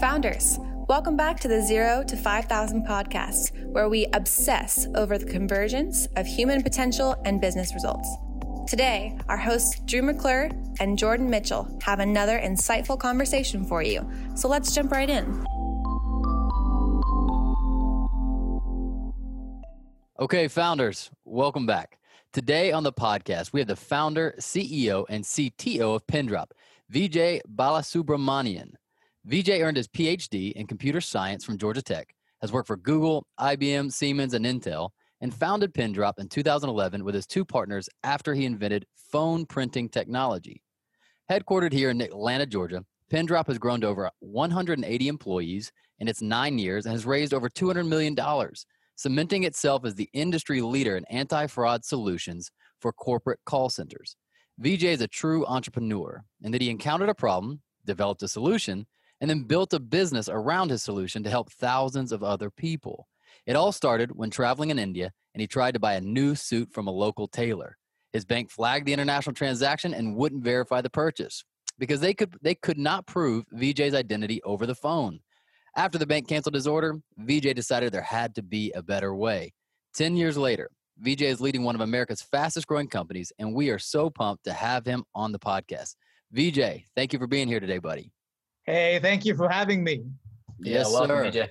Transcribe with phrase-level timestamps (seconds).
[0.00, 6.06] Founders, welcome back to the Zero to 5,000 podcast, where we obsess over the convergence
[6.16, 8.08] of human potential and business results.
[8.66, 10.50] Today, our hosts Drew McClure
[10.80, 14.10] and Jordan Mitchell have another insightful conversation for you.
[14.36, 15.44] So let's jump right in.
[20.18, 21.98] Okay, founders, welcome back.
[22.32, 26.54] Today on the podcast, we have the founder, CEO, and CTO of Pindrop,
[26.90, 28.76] Vijay Balasubramaniyan.
[29.28, 33.92] Vijay earned his PhD in computer science from Georgia Tech, has worked for Google, IBM,
[33.92, 38.86] Siemens, and Intel, and founded Pindrop in 2011 with his two partners after he invented
[39.12, 40.62] phone printing technology.
[41.30, 46.58] Headquartered here in Atlanta, Georgia, Pindrop has grown to over 180 employees in its nine
[46.58, 48.16] years and has raised over $200 million,
[48.96, 52.50] cementing itself as the industry leader in anti fraud solutions
[52.80, 54.16] for corporate call centers.
[54.62, 58.86] Vijay is a true entrepreneur in that he encountered a problem, developed a solution,
[59.20, 63.06] and then built a business around his solution to help thousands of other people.
[63.46, 66.72] It all started when traveling in India and he tried to buy a new suit
[66.72, 67.76] from a local tailor.
[68.12, 71.44] His bank flagged the international transaction and wouldn't verify the purchase
[71.78, 75.20] because they could they could not prove Vijay's identity over the phone.
[75.76, 79.52] After the bank canceled his order, Vijay decided there had to be a better way.
[79.94, 80.68] 10 years later,
[81.02, 84.52] Vijay is leading one of America's fastest growing companies and we are so pumped to
[84.52, 85.94] have him on the podcast.
[86.34, 88.12] Vijay, thank you for being here today, buddy.
[88.70, 90.04] Hey, thank you for having me.
[90.60, 91.40] Yes, yeah, welcome, sir.
[91.40, 91.48] Vijay.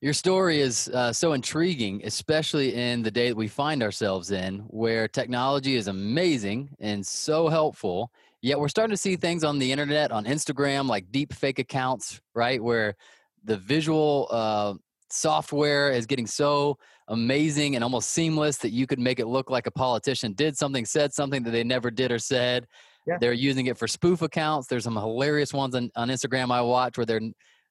[0.00, 4.60] Your story is uh, so intriguing, especially in the day that we find ourselves in,
[4.68, 8.10] where technology is amazing and so helpful.
[8.40, 12.22] Yet we're starting to see things on the internet, on Instagram, like deep fake accounts,
[12.34, 12.62] right?
[12.62, 12.96] Where
[13.44, 14.74] the visual uh,
[15.10, 19.66] software is getting so amazing and almost seamless that you could make it look like
[19.66, 22.66] a politician did something, said something that they never did or said.
[23.06, 23.18] Yeah.
[23.20, 24.66] They're using it for spoof accounts.
[24.66, 27.20] There's some hilarious ones on, on Instagram I watch where they're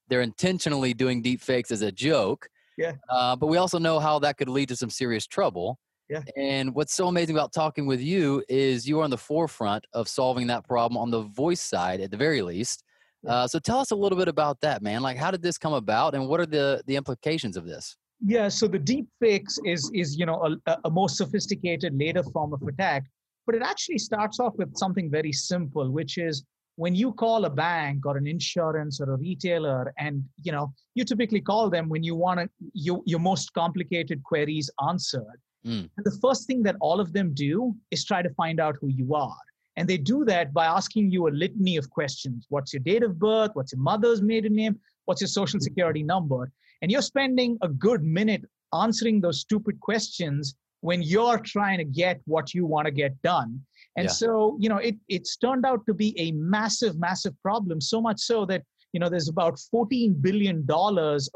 [0.08, 2.47] they're intentionally doing deep fakes as a joke.
[2.78, 2.94] Yeah.
[3.09, 5.79] Uh, but we also know how that could lead to some serious trouble.
[6.09, 6.22] Yeah.
[6.38, 10.07] And what's so amazing about talking with you is you are on the forefront of
[10.07, 12.84] solving that problem on the voice side, at the very least.
[13.24, 13.31] Yeah.
[13.31, 15.01] Uh, so tell us a little bit about that, man.
[15.01, 17.97] Like, how did this come about, and what are the the implications of this?
[18.24, 22.53] Yeah, so the deep fakes is is you know a, a more sophisticated later form
[22.53, 23.06] of attack,
[23.45, 26.44] but it actually starts off with something very simple, which is
[26.78, 31.06] when you call a bank or an insurance or a retailer, and you know you
[31.06, 35.39] typically call them when you want to, you, your most complicated queries answered.
[35.66, 35.89] Mm.
[35.97, 38.89] And the first thing that all of them do is try to find out who
[38.89, 39.38] you are.
[39.77, 42.45] And they do that by asking you a litany of questions.
[42.50, 43.51] What's your date of birth?
[43.53, 44.79] What's your mother's maiden name?
[45.06, 46.51] What's your social security number?
[46.81, 52.18] And you're spending a good minute answering those stupid questions when you're trying to get
[52.25, 53.50] what you want to get done.
[53.97, 54.12] And Yeah.
[54.22, 54.29] so,
[54.62, 58.46] you know, it, it's turned out to be a massive, massive problem, so much so
[58.51, 58.62] that,
[58.94, 60.57] you know, there's about $14 billion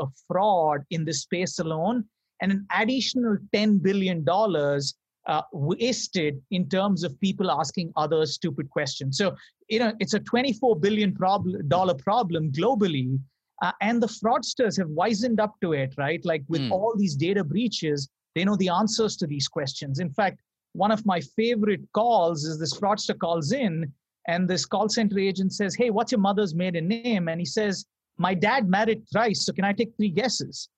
[0.03, 1.97] of fraud in this space alone
[2.41, 9.17] and an additional $10 billion uh, wasted in terms of people asking other stupid questions.
[9.17, 9.35] So,
[9.67, 13.19] you know, it's a $24 billion problem, dollar problem globally.
[13.61, 16.23] Uh, and the fraudsters have wisened up to it, right?
[16.23, 16.71] Like with Mm.
[16.71, 19.99] all these data breaches, they know the answers to these questions.
[19.99, 20.39] In fact,
[20.73, 23.91] one of my favorite calls is this fraudster calls in
[24.27, 27.27] and this call center agent says, Hey, what's your mother's maiden name?
[27.27, 27.85] And he says,
[28.17, 30.69] My dad married thrice, so can I take three guesses?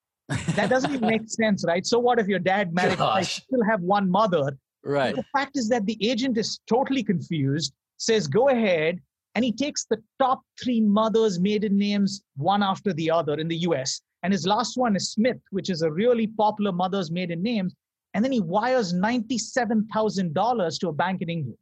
[0.54, 1.84] That doesn't even make sense, right?
[1.84, 3.38] So what if your dad married twice, Gosh.
[3.38, 4.56] you still have one mother?
[4.84, 5.14] Right.
[5.14, 9.00] The fact is that the agent is totally confused, says, Go ahead.
[9.34, 13.56] And he takes the top three mothers' maiden names one after the other in the
[13.68, 14.02] US.
[14.22, 17.70] And his last one is Smith, which is a really popular mother's maiden name.
[18.14, 21.58] And then he wires $97,000 to a bank in England.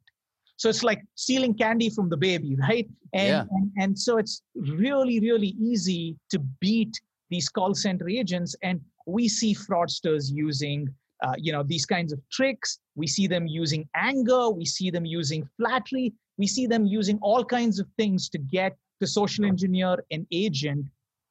[0.57, 2.89] So it's like stealing candy from the baby, right?
[3.15, 3.45] And, Yeah.
[3.51, 7.01] and, and so it's really, really easy to beat
[7.31, 8.55] these call center agents.
[8.63, 10.89] And we see fraudsters using
[11.23, 15.05] uh, you know these kinds of tricks we see them using anger we see them
[15.05, 20.03] using flattery we see them using all kinds of things to get the social engineer
[20.13, 20.87] an agent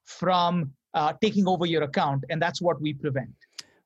[0.06, 3.30] from uh, taking over your account and that's what we prevent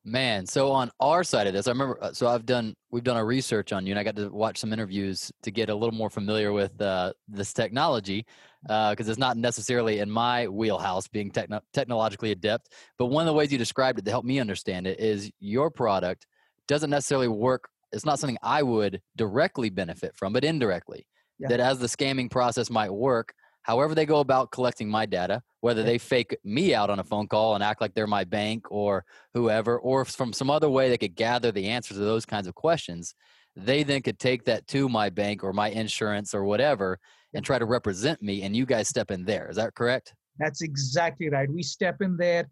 [0.06, 1.96] Man, so on our side of this, I remember.
[2.02, 4.58] uh, So I've done, we've done our research on you, and I got to watch
[4.58, 8.26] some interviews to get a little more familiar with uh, this technology,
[8.64, 12.68] because it's not necessarily in my wheelhouse, being techno- technologically adept.
[12.98, 15.70] But one of the ways you described it to help me understand it is your
[15.70, 16.26] product
[16.68, 17.66] doesn't necessarily work.
[17.90, 21.06] It's not something I would directly benefit from, but indirectly.
[21.38, 21.48] Yeah.
[21.48, 23.32] That as the scamming process might work,
[23.64, 27.26] however they go about collecting my data, whether they fake me out on a phone
[27.26, 30.88] call and act like they're my bank or whoever, or if from some other way
[30.88, 33.14] they could gather the answers to those kinds of questions,
[33.56, 36.98] they then could take that to my bank or my insurance or whatever
[37.34, 39.48] and try to represent me, and you guys step in there.
[39.48, 40.14] Is that correct?
[40.38, 41.50] That's exactly right.
[41.50, 42.48] We step in there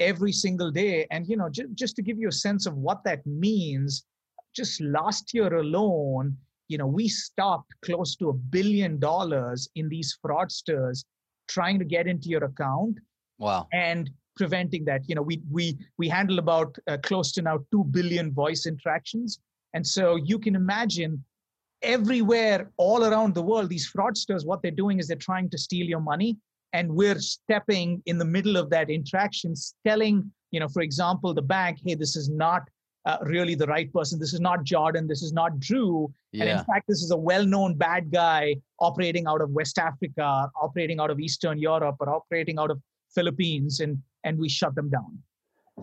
[0.00, 1.06] every single day.
[1.10, 4.04] And, you know, j- just to give you a sense of what that means,
[4.56, 6.36] just last year alone,
[6.68, 11.04] you know, we stopped close to a billion dollars in these fraudsters
[11.48, 12.98] trying to get into your account.
[13.38, 13.68] Wow.
[13.72, 15.02] And preventing that.
[15.08, 19.38] You know, we we we handle about uh, close to now two billion voice interactions,
[19.74, 21.22] and so you can imagine
[21.82, 25.86] everywhere all around the world these fraudsters what they're doing is they're trying to steal
[25.86, 26.34] your money
[26.72, 29.52] and we're stepping in the middle of that interaction
[29.86, 32.62] telling you know for example the bank hey this is not
[33.06, 36.44] uh, really the right person this is not jordan this is not drew yeah.
[36.44, 41.00] and in fact this is a well-known bad guy operating out of west africa operating
[41.00, 42.80] out of eastern europe or operating out of
[43.14, 45.18] philippines and and we shut them down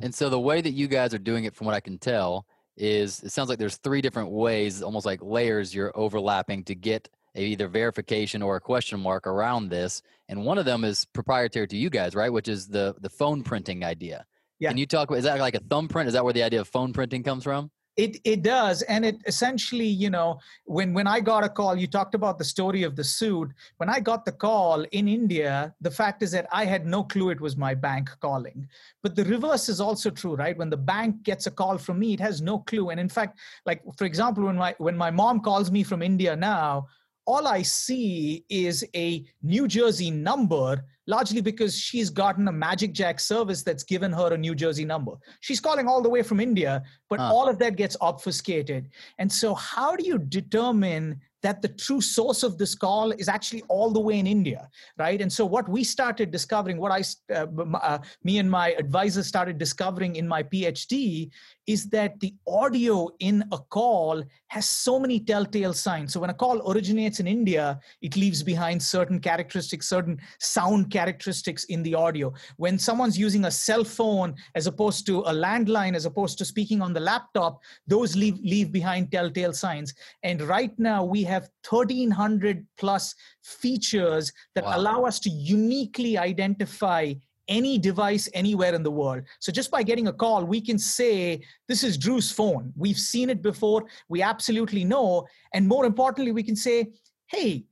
[0.02, 2.46] and so the way that you guys are doing it from what i can tell
[2.78, 7.10] is it sounds like there's three different ways, almost like layers you're overlapping to get
[7.36, 10.02] a, either verification or a question mark around this.
[10.30, 12.32] And one of them is proprietary to you guys, right?
[12.32, 14.26] Which is the the phone printing idea.
[14.62, 14.70] Yeah.
[14.70, 16.08] Can you talk about is that like a thumbprint?
[16.08, 17.72] Is that where the idea of phone printing comes from?
[17.98, 21.88] It it does, and it essentially, you know, when when I got a call, you
[21.88, 23.50] talked about the story of the suit.
[23.78, 27.32] When I got the call in India, the fact is that I had no clue
[27.32, 28.70] it was my bank calling.
[29.04, 30.58] But the reverse is also true, right?
[30.58, 32.92] When the bank gets a call from me, it has no clue.
[32.92, 36.36] And in fact, like for example, when my when my mom calls me from India
[36.36, 36.88] now,
[37.26, 43.64] all I see is a New Jersey number, largely because she's gotten a magicJack service
[43.64, 45.12] that's given her a New Jersey number.
[45.42, 47.34] She's calling all the way from India, but huh.
[47.34, 48.90] all of that gets obfuscated.
[49.20, 53.64] And so, how do you determine that the true source of this call is actually
[53.68, 55.22] all the way in India, right?
[55.22, 57.04] And so what we started discovering, what I,
[57.34, 61.30] uh, uh, me and my advisor started discovering in my PhD
[61.68, 66.14] is that the audio in a call has so many telltale signs.
[66.14, 71.64] So when a call originates in India, it leaves behind certain characteristics, certain sound characteristics
[71.66, 72.34] in the audio.
[72.58, 76.82] When someone's using a cell phone as opposed to a landline, as opposed to speaking
[76.82, 79.94] on the laptop, those leave, leave behind telltale signs.
[80.24, 84.78] And right now we have 1300 plus features that wow.
[84.78, 87.14] allow us to uniquely identify
[87.48, 89.24] any device anywhere in the world.
[89.40, 92.72] So just by getting a call, we can say, this is Drew's phone.
[92.78, 93.86] We've seen it before.
[94.10, 95.28] We absolutely know.
[95.54, 96.92] And more importantly, we can say,
[97.28, 97.66] hey,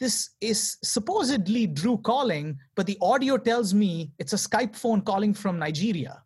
[0.00, 5.32] this is supposedly Drew calling, but the audio tells me it's a Skype phone calling
[5.32, 6.22] from Nigeria.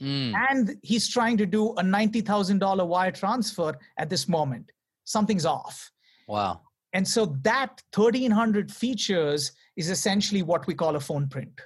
[0.00, 0.34] Mm.
[0.50, 4.72] And he's trying to do a $90,000 wire transfer at this moment.
[5.04, 5.90] Something's off.
[6.32, 6.62] Wow.
[6.94, 11.60] And so that 1300 features is essentially what we call a phone print.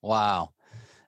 [0.00, 0.50] Wow.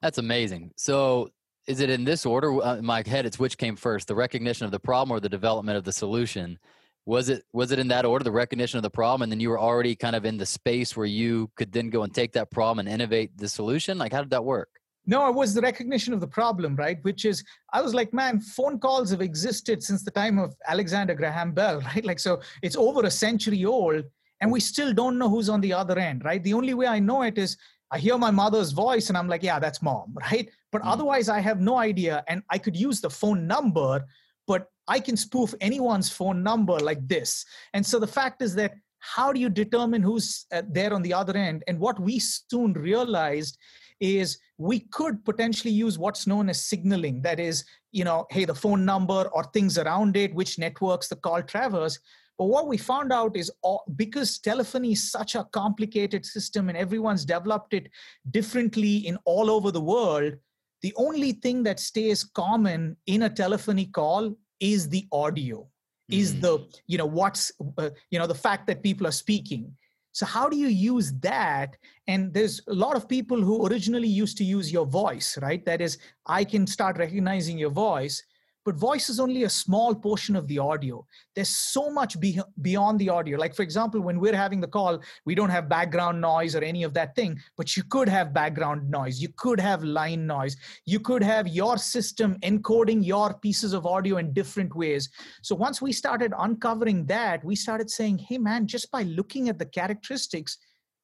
[0.02, 0.72] That's amazing.
[0.76, 1.28] So
[1.68, 2.60] is it in this order?
[2.60, 5.28] Uh, in my head, it's which came first, the recognition of the problem or the
[5.28, 6.58] development of the solution?
[7.06, 9.50] Was it was it in that order, the recognition of the problem, and then you
[9.50, 12.50] were already kind of in the space where you could then go and take that
[12.50, 13.96] problem and innovate the solution?
[13.96, 14.77] Like, how did that work?
[15.08, 17.02] No, it was the recognition of the problem, right?
[17.02, 21.14] Which is, I was like, man, phone calls have existed since the time of Alexander
[21.14, 22.04] Graham Bell, right?
[22.04, 24.04] Like, so it's over a century old,
[24.42, 26.44] and we still don't know who's on the other end, right?
[26.44, 27.56] The only way I know it is
[27.90, 30.50] I hear my mother's voice and I'm like, yeah, that's mom, right?
[30.70, 30.92] But mm.
[30.92, 32.22] otherwise, I have no idea.
[32.28, 34.04] And I could use the phone number,
[34.46, 37.46] but I can spoof anyone's phone number like this.
[37.72, 41.14] And so the fact is that how do you determine who's uh, there on the
[41.14, 41.64] other end?
[41.66, 43.56] And what we soon realized
[44.00, 47.22] is we could potentially use what's known as signaling.
[47.22, 51.16] That is, you know, hey, the phone number or things around it, which networks the
[51.16, 51.98] call traverse.
[52.36, 56.78] But what we found out is all, because telephony is such a complicated system and
[56.78, 57.88] everyone's developed it
[58.30, 60.34] differently in all over the world,
[60.82, 66.20] the only thing that stays common in a telephony call is the audio, mm-hmm.
[66.20, 69.76] is the, you know, what's, uh, you know, the fact that people are speaking.
[70.18, 71.76] So, how do you use that?
[72.08, 75.64] And there's a lot of people who originally used to use your voice, right?
[75.64, 78.24] That is, I can start recognizing your voice
[78.68, 81.02] but voice is only a small portion of the audio.
[81.34, 83.38] There's so much be- beyond the audio.
[83.38, 86.82] Like for example when we're having the call we don't have background noise or any
[86.82, 89.22] of that thing but you could have background noise.
[89.22, 90.54] You could have line noise.
[90.84, 95.08] You could have your system encoding your pieces of audio in different ways.
[95.40, 99.58] So once we started uncovering that we started saying hey man just by looking at
[99.58, 100.58] the characteristics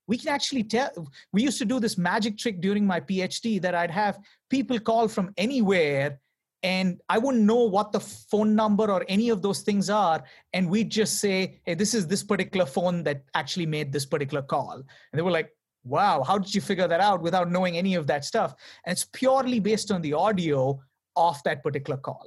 [0.06, 1.10] we can actually tell.
[1.32, 4.18] We used to do this magic trick during my phd that i'd have
[4.50, 6.20] people call from anywhere
[6.64, 10.24] and I wouldn't know what the phone number or any of those things are.
[10.54, 14.42] And we'd just say, hey, this is this particular phone that actually made this particular
[14.42, 14.72] call.
[14.72, 15.50] And they were like,
[15.84, 18.54] wow, how did you figure that out without knowing any of that stuff?
[18.86, 20.80] And it's purely based on the audio
[21.16, 22.26] of that particular call.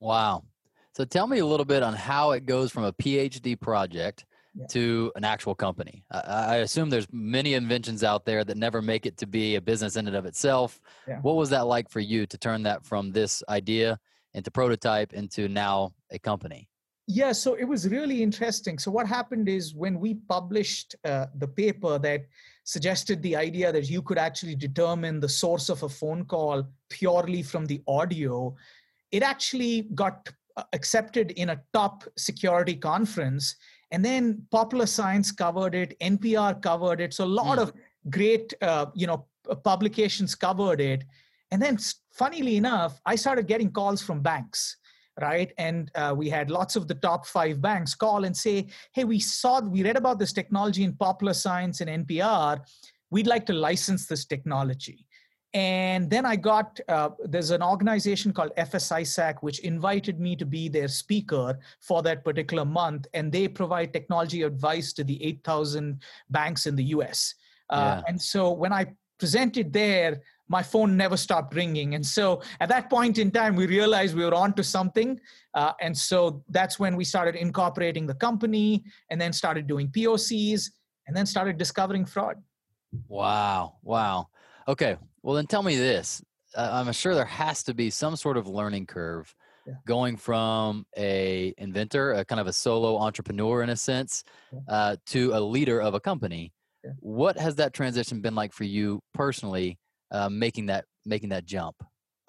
[0.00, 0.44] Wow.
[0.94, 4.66] So tell me a little bit on how it goes from a PhD project yeah.
[4.66, 6.04] to an actual company.
[6.10, 9.60] I, I, assume there's many inventions out there that never make it to be a
[9.60, 10.80] business in and of itself.
[11.08, 11.20] Yeah.
[11.22, 13.98] What was that like for you to turn that from this idea
[14.34, 16.68] into prototype into now a company?
[17.08, 18.78] Yeah, so it was really interesting.
[18.78, 22.26] So what happened is when we published uh, the paper that
[22.64, 27.42] suggested the idea that you could actually determine the source of a phone call purely
[27.42, 28.54] from the audio,
[29.10, 33.56] it actually got uh, accepted in a top security conference.
[33.92, 37.14] And then Popular Science covered it, NPR covered it.
[37.14, 37.62] So a lot mm.
[37.62, 37.72] of
[38.10, 39.26] great, uh, you know,
[39.62, 41.04] publications covered it.
[41.50, 41.78] And then,
[42.10, 44.76] funnily enough, I started getting calls from banks
[45.20, 45.52] right?
[45.58, 49.18] And uh, we had lots of the top five banks call and say, hey, we
[49.18, 52.60] saw, we read about this technology in Popular Science and NPR.
[53.10, 55.06] We'd like to license this technology.
[55.54, 60.68] And then I got, uh, there's an organization called FS-ISAC, which invited me to be
[60.68, 63.06] their speaker for that particular month.
[63.12, 67.34] And they provide technology advice to the 8,000 banks in the US.
[67.68, 68.02] Uh, yeah.
[68.08, 68.86] And so when I
[69.18, 71.94] presented there, my phone never stopped ringing.
[71.94, 75.20] And so at that point in time, we realized we were onto something.
[75.54, 80.70] Uh, and so that's when we started incorporating the company and then started doing POCs
[81.06, 82.36] and then started discovering fraud.
[83.08, 83.76] Wow.
[83.82, 84.28] Wow.
[84.66, 84.96] Okay.
[85.22, 86.22] Well, then tell me this.
[86.54, 89.34] Uh, I'm sure there has to be some sort of learning curve
[89.66, 89.74] yeah.
[89.86, 94.60] going from a inventor, a kind of a solo entrepreneur in a sense, yeah.
[94.68, 96.52] uh, to a leader of a company.
[96.84, 96.90] Yeah.
[96.98, 99.78] What has that transition been like for you personally
[100.10, 101.76] uh, making that making that jump?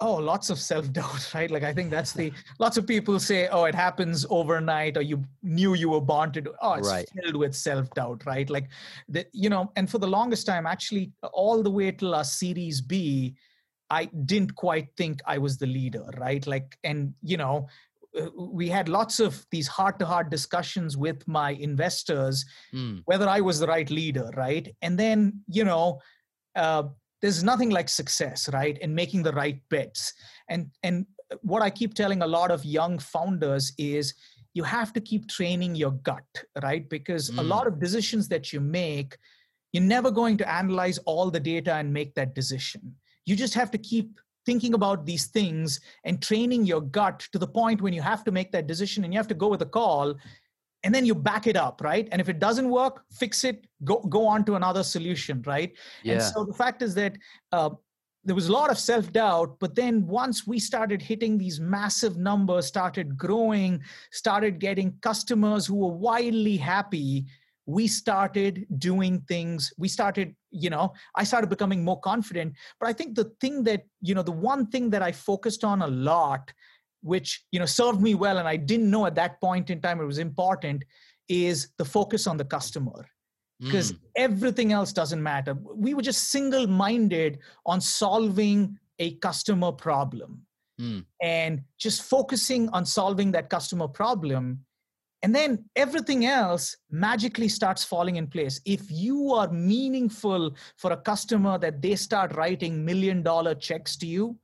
[0.00, 1.50] Oh, lots of self doubt, right?
[1.50, 5.24] Like I think that's the lots of people say, "Oh, it happens overnight," or "You
[5.42, 7.08] knew you were born to do." Oh, it's right.
[7.22, 8.48] filled with self doubt, right?
[8.50, 8.68] Like,
[9.08, 12.80] the, you know, and for the longest time, actually, all the way till our Series
[12.80, 13.36] B,
[13.88, 16.44] I didn't quite think I was the leader, right?
[16.46, 17.68] Like, and you know,
[18.20, 23.02] uh, we had lots of these heart to heart discussions with my investors mm.
[23.06, 25.98] whether i was the right leader right and then you know
[26.54, 26.84] uh,
[27.24, 30.12] there's nothing like success right in making the right bets.
[30.50, 31.06] And and
[31.40, 34.12] what i keep telling a lot of young founders is
[34.52, 36.86] you have to keep training your gut right?
[36.90, 37.38] Because mm.
[37.38, 39.16] a lot of decisions that you make
[39.72, 42.94] you're never going to analyze all the data and make that decision.
[43.24, 47.52] You just have to keep thinking about these things and training your gut to the
[47.60, 49.72] point when you have to make that decision and you have to go with a
[49.80, 50.14] call
[50.84, 52.08] and then you back it up right?
[52.12, 55.72] And if it doesn't work fix it go go on to another solution right?
[56.02, 56.14] Yeah.
[56.14, 57.16] and so the fact is that
[57.52, 57.70] uh,
[58.24, 62.16] there was a lot of self doubt but then once we started hitting these massive
[62.16, 63.80] numbers started growing
[64.12, 67.26] started getting customers who were wildly happy
[67.66, 69.72] we started doing things.
[69.78, 72.54] We started you know i started becoming more confident.
[72.78, 75.82] But i think the thing that you know the one thing that i focused on
[75.82, 76.52] a lot
[77.04, 80.00] which you know served me well and i didn't know at that point in time
[80.00, 80.82] it was important
[81.28, 83.06] is the focus on the customer
[83.60, 83.98] because mm.
[84.16, 90.42] everything else doesn't matter we were just single minded on solving a customer problem
[90.80, 91.04] mm.
[91.22, 94.64] and just focusing on solving that customer problem
[95.22, 100.96] and then everything else magically starts falling in place if you are meaningful for a
[100.96, 104.36] customer that they start writing million dollar checks to you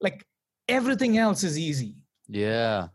[0.00, 0.24] like
[0.68, 1.96] everything else is easy.
[2.28, 2.88] Yeah.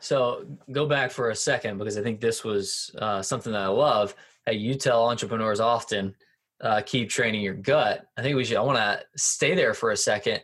[0.00, 3.68] So go back for a second because I think this was uh, something that I
[3.68, 4.14] love.
[4.44, 6.14] Hey, you tell entrepreneurs often,
[6.60, 8.06] uh, keep training your gut.
[8.16, 8.58] I think we should.
[8.58, 10.42] I want to stay there for a second.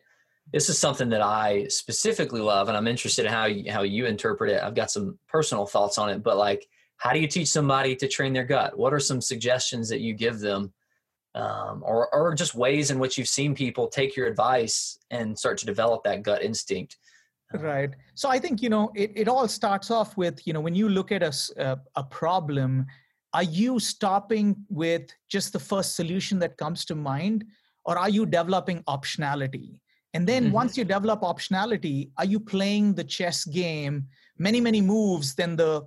[0.53, 4.07] This is something that I specifically love, and I'm interested in how you, how you
[4.07, 4.63] interpret it.
[4.63, 8.09] I've got some personal thoughts on it, but like, how do you teach somebody to
[8.09, 8.79] train their gut?
[8.79, 10.73] What are some suggestions that you give them
[11.35, 15.59] um, or, or just ways in which you've seen people take your advice and start
[15.59, 16.97] to develop that gut instinct.
[17.53, 17.91] Right.
[18.15, 20.89] So i think you know it, it all starts off with you know when you
[20.89, 22.87] look at a, a, a problem
[23.35, 27.45] are you stopping with just the first solution that comes to mind
[27.85, 29.79] or are you developing optionality?
[30.15, 30.55] And then mm-hmm.
[30.55, 34.07] once you develop optionality are you playing the chess game
[34.39, 35.83] many many moves than the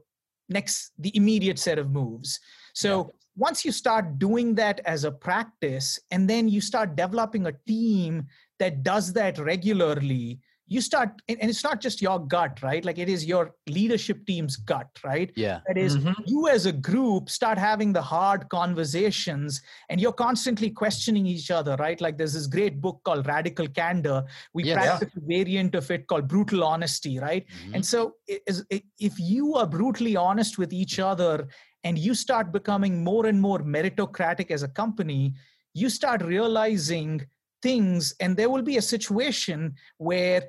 [0.50, 2.42] next the immediate set of moves?
[2.74, 7.48] So yeah once you start doing that as a practice and then you start developing
[7.48, 8.28] a team
[8.60, 12.84] that does that regularly you start and it's not just your gut right?
[12.86, 15.32] Like it is your leadership team's gut right?
[15.36, 15.60] Yeah.
[15.68, 16.22] That is, mm-hmm.
[16.26, 21.76] you as a group start having the hard conversations and you're constantly questioning each other
[21.78, 22.00] right?
[22.00, 24.24] Like there's this great book called radical candor.
[24.54, 25.24] We yeah, practice yeah.
[25.24, 27.46] a variant of it called brutal honesty right?
[27.46, 27.76] Mm-hmm.
[27.76, 31.48] and so if you are brutally honest with each other
[31.84, 35.34] and you start becoming more and more meritocratic as a company,
[35.74, 37.26] you start realizing
[37.62, 40.44] things, and there will be a situation where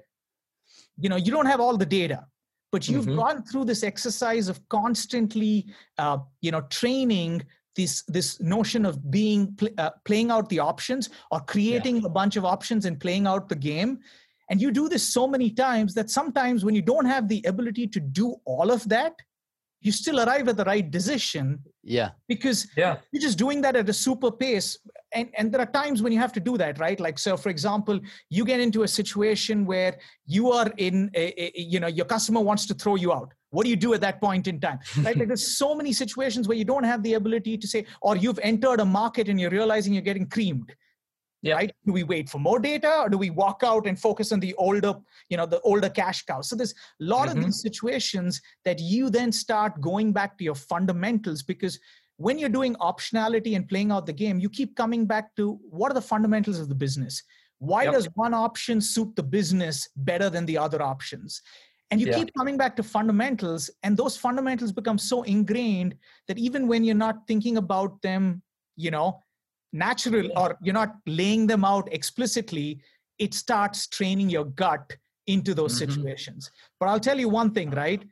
[0.99, 2.25] you know you don't have all the data,
[2.73, 3.17] but you've Mhm.
[3.17, 5.67] gone through this exercise of constantly
[5.99, 7.43] uh, you know training
[7.77, 12.37] this this notion of being pl- uh, playing out the options or creating a bunch
[12.37, 13.99] of options and playing out the game
[14.49, 17.87] and you do this so many times that sometimes when you don't have the ability
[17.89, 19.15] to do all of that
[19.85, 22.11] you still arrive at the right decision yeah.
[22.27, 22.97] because Yeah.
[23.13, 24.79] you're just doing that at a super pace.
[25.13, 26.99] And and there are times when you have to do that right?
[27.07, 28.01] Like so for example
[28.37, 29.93] you get into a situation where
[30.27, 33.31] you are in a, a- you know your customer wants to throw you out.
[33.51, 34.79] What do you do at that point in time?
[35.07, 35.17] Right?
[35.19, 38.41] Like there's so many situations where you don't have the ability to say or you've
[38.53, 40.73] entered a market and you're realizing you're getting creamed
[41.45, 41.55] Yeah.
[41.57, 44.41] right do we wait for more data or do we walk out and focus on
[44.41, 44.95] the older
[45.29, 47.33] you know the older cash cows so there's a lot Mhm.
[47.33, 51.79] of these situations that you then start going back to your fundamentals because
[52.17, 55.45] when you're doing optionality and playing out the game you keep coming back to
[55.79, 57.23] what are the fundamentals of the business
[57.59, 57.93] why Yep.
[57.97, 61.43] does one option suit the business better than the other options
[61.91, 62.19] and you Yeah.
[62.19, 65.93] keep coming back to fundamentals and those fundamentals become so ingrained
[66.29, 68.43] that even when you're not thinking about them
[68.77, 69.09] you know
[69.75, 72.81] natural or you're not laying them out explicitly
[73.19, 75.79] it starts training your gut into those Mhm.
[75.85, 78.03] situations but i'll tell you one thing right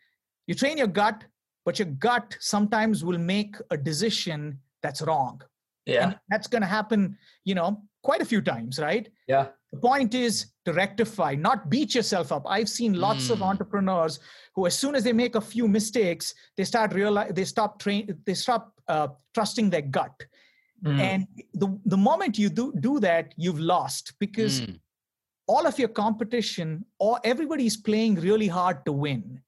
[0.49, 1.25] you train your gut
[1.65, 5.41] but your gut sometimes will make a decision that's wrong
[5.87, 6.03] Yeah.
[6.03, 7.69] and that's going to happen you know
[8.03, 9.47] quite a few times right Yeah.
[9.73, 10.35] the point is
[10.67, 12.45] to rectify, not beat yourself up.
[12.57, 13.49] I've seen lots of Mm.
[13.51, 14.15] entrepreneurs
[14.55, 18.03] who, as soon as they make a few mistakes, they start realize they stop train,
[18.27, 18.63] they stop
[18.95, 20.15] uh, trusting their gut.
[20.85, 20.99] Mm.
[20.99, 24.81] And the the moment you do do that, you've lost because Mm.
[25.47, 29.41] all of your competition or everybody's playing really hard to win.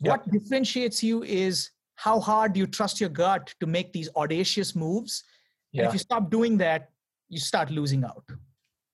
[0.00, 5.24] What differentiates you is how hard you trust your gut to make these audacious moves.
[5.72, 5.88] And yeah.
[5.88, 6.90] if you stop doing that,
[7.28, 8.24] you start losing out.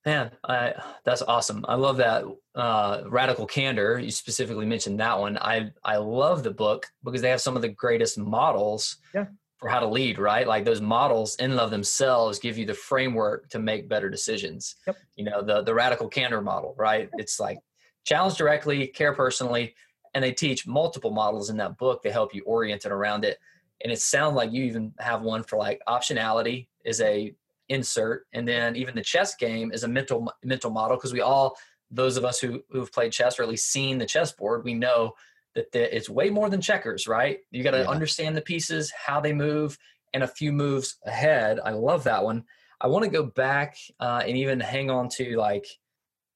[0.05, 1.63] Man, I, that's awesome.
[1.67, 2.23] I love that
[2.55, 3.99] uh, radical candor.
[3.99, 5.37] You specifically mentioned that one.
[5.37, 9.25] I I love the book because they have some of the greatest models Yeah.
[9.65, 10.19] For how to lead.
[10.19, 14.11] Right, like those models in and of themselves give you the framework to make better
[14.11, 14.75] decisions.
[14.85, 14.97] Yep.
[15.15, 16.75] You know, the the radical candor model.
[16.77, 17.57] Right, it's like
[18.03, 19.73] challenge directly, care personally,
[20.13, 23.39] and they teach multiple models in that book to help you orient it around it.
[23.83, 27.33] And it sounds like you even have one for like optionality is a
[27.69, 31.57] insert and then even the chess game is a mental mental model because we all
[31.89, 35.11] those of us who who've played chess or at least seen the chessboard we know
[35.55, 37.39] that the, it's way more than checkers right?
[37.51, 37.89] You got to Yeah.
[37.89, 39.77] understand the pieces how they move
[40.13, 41.59] and a few moves ahead.
[41.63, 42.43] I love that one.
[42.79, 45.65] I want to go back uh, and even hang on to like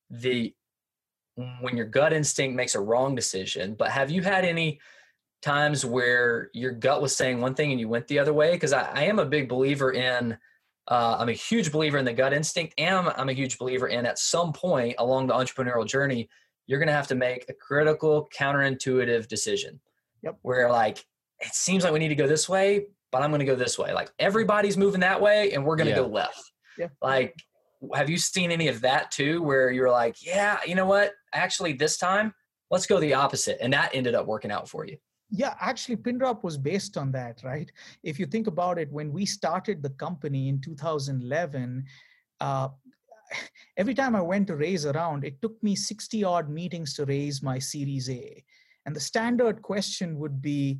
[0.09, 0.53] the
[1.61, 4.79] when your gut instinct makes a wrong decision but have you had any
[5.41, 8.51] times where your gut was saying one thing and you went the other way?
[8.51, 10.37] Because I, I am a big believer in
[10.89, 13.87] uh, i'm a huge believer in the gut instinct and I'm, I'm a huge believer
[13.87, 16.29] in at some point along the entrepreneurial journey
[16.69, 19.79] you're going to have to make a critical counterintuitive decision
[20.21, 20.37] Yep.
[20.43, 20.99] where like
[21.39, 23.77] it seems like we need to go this way but i'm going to go this
[23.79, 26.01] way like everybody's moving that way and we're going to Yeah.
[26.03, 26.43] go left
[26.77, 26.87] Yeah.
[27.01, 27.33] like
[27.95, 31.73] have you seen any of that too where you're like yeah you know what actually
[31.73, 32.33] this time
[32.69, 34.97] let's go the opposite and that ended up working out for you
[35.31, 37.69] Yeah, actually, Pindrop was based on that, right?
[38.09, 41.85] If you think about it, when we started the company in 2011,
[42.47, 42.69] uh,
[43.77, 47.05] every time I went to raise a round, it took me 60 odd meetings to
[47.05, 48.43] raise my Series A.
[48.85, 50.79] And the standard question would be,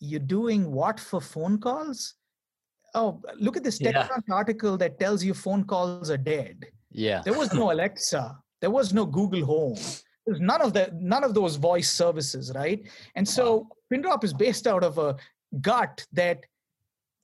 [0.00, 2.14] You're doing what for phone calls?
[2.94, 4.08] Oh, look at this Yeah.
[4.30, 6.66] Article that tells you phone calls are dead.
[6.90, 7.22] Yeah.
[7.24, 8.38] There was no Alexa.
[8.60, 9.78] There was no Google Home.
[10.26, 12.80] There's none of the none of those voice services, right?
[13.14, 15.16] And so Pindrop is based out of a
[15.60, 16.46] gut that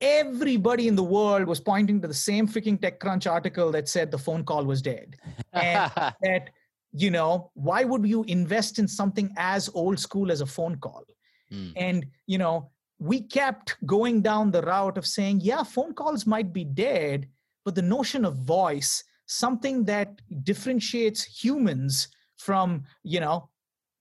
[0.01, 4.19] everybody in the world was pointing to the same freaking TechCrunch article that said the
[4.19, 5.17] phone call was dead.
[5.53, 5.91] And
[6.23, 6.51] that,
[6.93, 11.05] you know, why would you invest in something as old school as a phone call?
[11.53, 11.73] Mm.
[11.77, 16.53] And, you know, we kept going down the route of saying, yeah, phone calls might
[16.53, 17.29] be dead,
[17.65, 23.49] but the notion of voice, something that differentiates humans from, you know,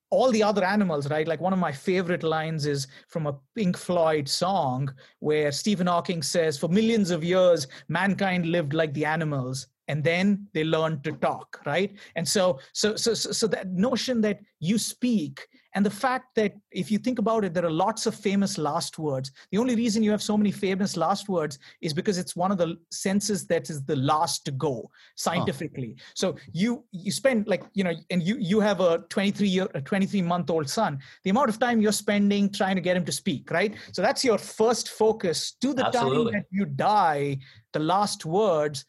[0.09, 1.27] all the other animals, right?
[1.27, 6.23] Like one of my favorite lines is from a Pink Floyd song where Stephen Hawking
[6.23, 9.67] says, For millions of years, mankind lived like the animals.
[9.89, 11.93] And then they learn to talk, right?
[12.15, 16.89] And so, so, so, so, that notion that you speak, and the fact that if
[16.91, 19.31] you think about it, there are lots of famous last words.
[19.51, 22.57] The only reason you have so many famous last words is because it's one of
[22.57, 25.95] the senses that is the last to go scientifically.
[26.15, 29.81] So you you spend like you know, and you you have a 23 year, a
[29.81, 30.99] 23 month old son.
[31.23, 33.75] The amount of time you're spending trying to get him to speak, right?
[33.91, 35.53] So that's your first focus.
[35.61, 36.31] To the Absolutely.
[36.31, 37.39] time that you die,
[37.73, 38.85] the last words.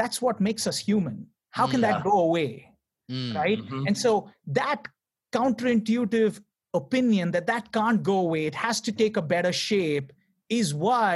[0.00, 1.16] That's what makes us human.
[1.58, 1.92] How can Yeah.
[1.92, 2.52] that go away?
[3.10, 3.34] Mm.
[3.42, 3.86] right Mhm.
[3.88, 4.10] and so
[4.58, 4.80] that
[5.36, 6.40] counterintuitive
[6.74, 10.12] opinion that that can't go away it has to take a better shape
[10.48, 11.12] is why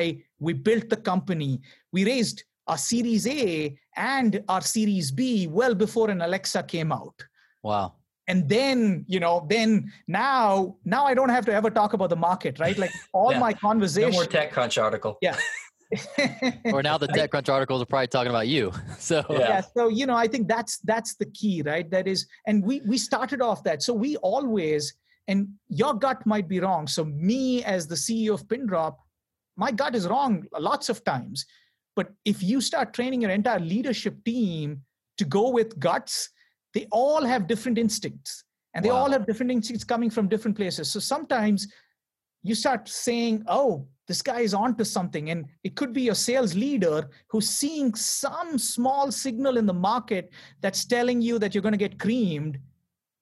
[0.47, 1.61] we built the company
[1.93, 7.17] we raised our series a and our series b well before an alexa came out
[7.63, 7.87] wow
[8.27, 9.71] and then you know then
[10.09, 13.39] now now i don't have to ever talk about the market right like all Yeah.
[13.47, 15.15] my conversation No more TechCrunch article.
[15.29, 15.37] yeah
[16.73, 18.73] or now the TechCrunch articles are probably talking about you.
[18.99, 19.39] So Yeah.
[19.39, 21.91] yeah so you know i think that's that's the key right?
[21.91, 23.83] That is and we we started off that.
[23.83, 24.95] So we always
[25.29, 26.87] and your gut might be wrong.
[26.87, 28.99] So me as the ceo of pindrop
[29.57, 31.47] my gut is wrong lots of times.
[31.97, 34.83] But if you start training your entire leadership team
[35.19, 36.31] to go with guts
[36.75, 38.43] they all have different instincts.
[38.75, 38.97] And they Wow.
[39.07, 40.91] all have different instincts coming from different places.
[40.91, 41.69] So sometimes
[42.43, 46.55] you start saying oh this guy is onto something and it could be your sales
[46.55, 51.73] leader who's seeing some small signal in the market that's telling you that you're going
[51.73, 52.59] to get creamed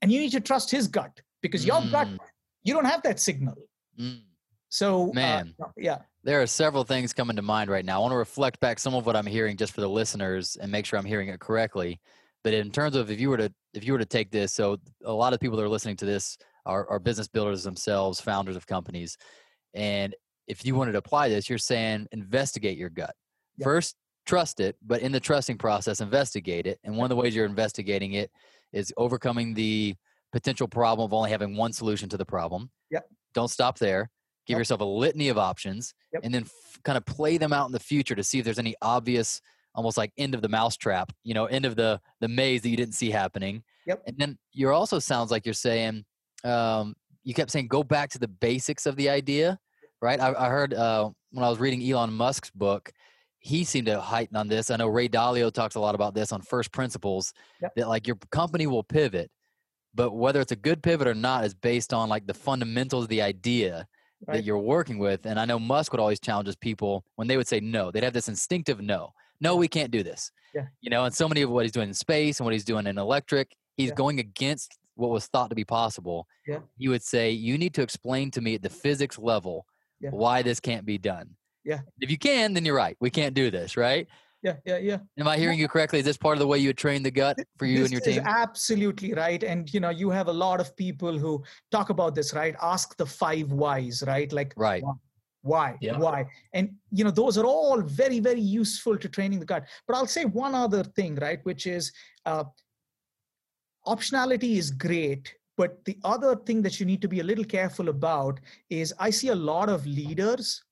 [0.01, 2.18] and you need to trust his gut because your gut Mm.
[2.64, 3.57] you don't have that signal
[3.99, 4.23] Mm.
[4.68, 5.55] so uh, Man.
[5.77, 7.97] yeah There are several things coming to mind right now.
[7.99, 10.71] I want to reflect back some of what I'm hearing just for the listeners and
[10.71, 12.01] make sure I'm hearing it correctly.
[12.45, 14.79] But in terms of if you were to if you were to take this, so
[15.05, 18.57] a lot of people that are listening to this are, are business builders themselves, founders
[18.57, 19.16] of companies.
[19.75, 20.14] And
[20.52, 23.14] if you wanted to apply this, you're saying investigate your gut.
[23.56, 23.64] Yeah.
[23.64, 26.78] First, trust it, but in the trusting process, investigate it.
[26.84, 28.30] And one of the ways you're investigating it
[28.72, 29.94] is overcoming the
[30.30, 32.70] potential problem of only having one solution to the problem.
[32.90, 33.04] Yep.
[33.34, 34.10] Don't stop there.
[34.46, 34.58] Give Yep.
[34.60, 36.22] yourself a litany of options Yep.
[36.24, 38.58] and then f- kind of play them out in the future to see if there's
[38.58, 39.40] any obvious
[39.74, 42.76] almost like end of the mousetrap you know end of the the maze that you
[42.76, 44.02] didn't see happening Yep.
[44.06, 46.04] and then you're also sounds like you're saying
[46.44, 49.58] um, you kept saying go back to the basics of the idea
[50.02, 52.92] right i, I heard uh, when i was reading elon musk's book
[53.38, 56.32] he seemed to heighten on this i know ray dalio talks a lot about this
[56.32, 57.72] on first principles Yep.
[57.76, 59.30] that like your company will pivot
[59.94, 63.08] but whether it's a good pivot or not is based on like the fundamentals of
[63.10, 63.86] the idea
[64.28, 65.26] that you're working with.
[65.26, 67.90] And I know Musk would always challenge his people when they would say no.
[67.90, 69.12] They'd have this instinctive no.
[69.40, 70.30] No, we can't do this.
[70.54, 70.66] Yeah.
[70.80, 72.86] You know, and so many of what he's doing in space and what he's doing
[72.86, 73.96] in electric, he's Yeah.
[73.96, 76.26] going against what was thought to be possible.
[76.46, 76.60] Yeah.
[76.78, 79.66] He would say, You need to explain to me at the physics level
[80.02, 80.10] Yeah.
[80.10, 81.30] why this can't be done.
[81.64, 81.80] Yeah.
[82.00, 82.96] If you can, then you're right.
[83.00, 84.06] We can't do this, right?
[84.44, 86.00] yeah yeah yeah Am I hearing you correctly?
[86.00, 87.92] Is this part of the way you would train the gut for you this and
[87.92, 88.24] your is team?
[88.26, 92.34] absolutely right and you know you have a lot of people who talk about this
[92.34, 94.82] right ask the five whys right like Right.
[95.42, 95.96] why Yeah.
[95.96, 99.94] why and you know those are all very very useful to training the gut but
[99.96, 101.92] i'll say one other thing right which is
[102.26, 102.42] uh,
[103.86, 107.88] optionality is great but the other thing that you need to be a little careful
[107.88, 110.62] about is i see a lot of leaders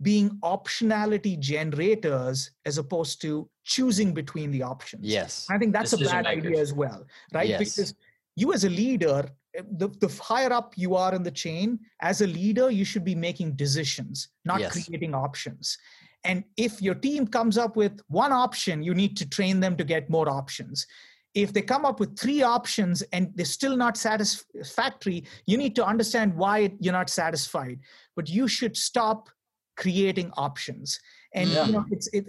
[0.00, 5.46] being optionality generators as opposed to choosing between the options Yes.
[5.50, 7.48] I think that's a Decision bad idea as well, right?
[7.48, 7.58] Yes.
[7.58, 7.94] Because
[8.34, 12.26] you as a leader, the, the higher up you are in the chain, as a
[12.26, 14.72] leader, you should be making decisions, not Yes.
[14.72, 15.78] creating options.
[16.24, 19.84] And if your team comes up with one option, you need to train them to
[19.84, 20.86] get more options.
[21.34, 25.84] If they come up with three options and they're still not satisfactory, you need to
[25.86, 27.80] understand why you're not satisfied.
[28.16, 29.30] But you should stop
[29.76, 31.00] creating options
[31.34, 31.64] and Yeah.
[31.66, 32.24] you know it's it,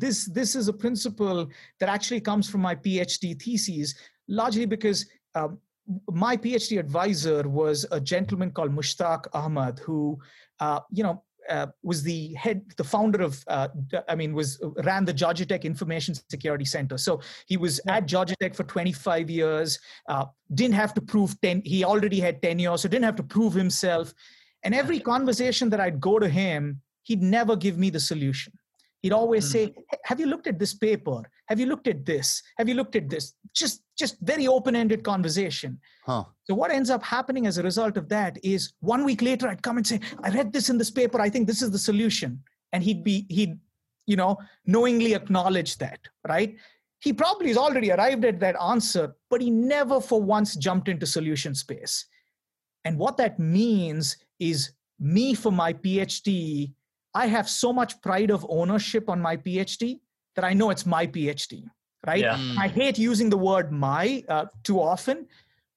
[0.00, 1.46] this this is a principle
[1.78, 3.94] that actually comes from my phd thesis
[4.28, 5.58] largely because um,
[6.10, 10.18] my phd advisor was a gentleman called Mustaque Ahamad who
[10.60, 13.68] uh, you know uh, was the head the founder of uh,
[14.08, 16.98] i mean was ran the georgia tech information security center.
[16.98, 19.78] So he was at georgia tech for 25 years
[20.08, 23.54] uh, didn't have to prove 10 he already had tenure so didn't have to prove
[23.54, 24.12] himself.
[24.62, 28.52] And every conversation that i'd go to him he'd never give me the solution.
[29.02, 29.52] He'd always Mm.
[29.52, 32.74] say "Hey, have you looked at this paper have you looked at this have you
[32.74, 36.22] looked at this just just very open-ended conversation Huh.
[36.44, 39.62] so what ends up happening as a result of that is one week later I'd
[39.62, 41.20] come and say, I read this in this paper.
[41.20, 42.44] I think this is the solution.
[42.72, 43.58] And he'd be, he'd,
[44.06, 46.54] you know, knowingly acknowledge that, right?
[47.00, 51.06] He probably has already arrived at that answer, but he never for once jumped into
[51.06, 52.06] solution space.
[52.84, 56.72] And what that means is me for my PhD,
[57.14, 59.98] I have so much pride of ownership on my PhD
[60.36, 61.64] that I know it's my PhD,
[62.06, 62.20] right?
[62.20, 62.36] Yeah.
[62.36, 62.58] Mm.
[62.58, 65.26] I hate using the word my uh, too often,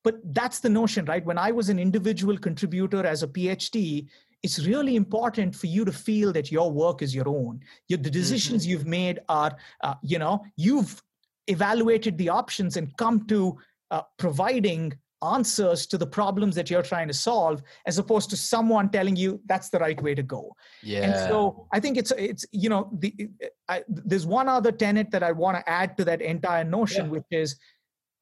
[0.03, 1.25] but that's the notion, right?
[1.25, 4.07] When I was an individual contributor as a PhD,
[4.43, 7.61] it's really important for you to feel that your work is your own.
[7.87, 11.01] Your, the decisions you've made are, uh, you know, you've
[11.47, 13.57] evaluated the options and come to
[13.91, 18.89] uh, providing answers to the problems that you're trying to solve, as opposed to someone
[18.89, 20.55] telling you that's the right way to go.
[20.81, 21.01] Yeah.
[21.01, 23.29] And so I think it's it's you know the
[23.67, 27.11] I, there's one other tenet that I want to add to that entire notion, Yeah.
[27.11, 27.57] which is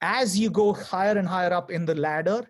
[0.01, 2.47] as you go higher and higher up in the ladder,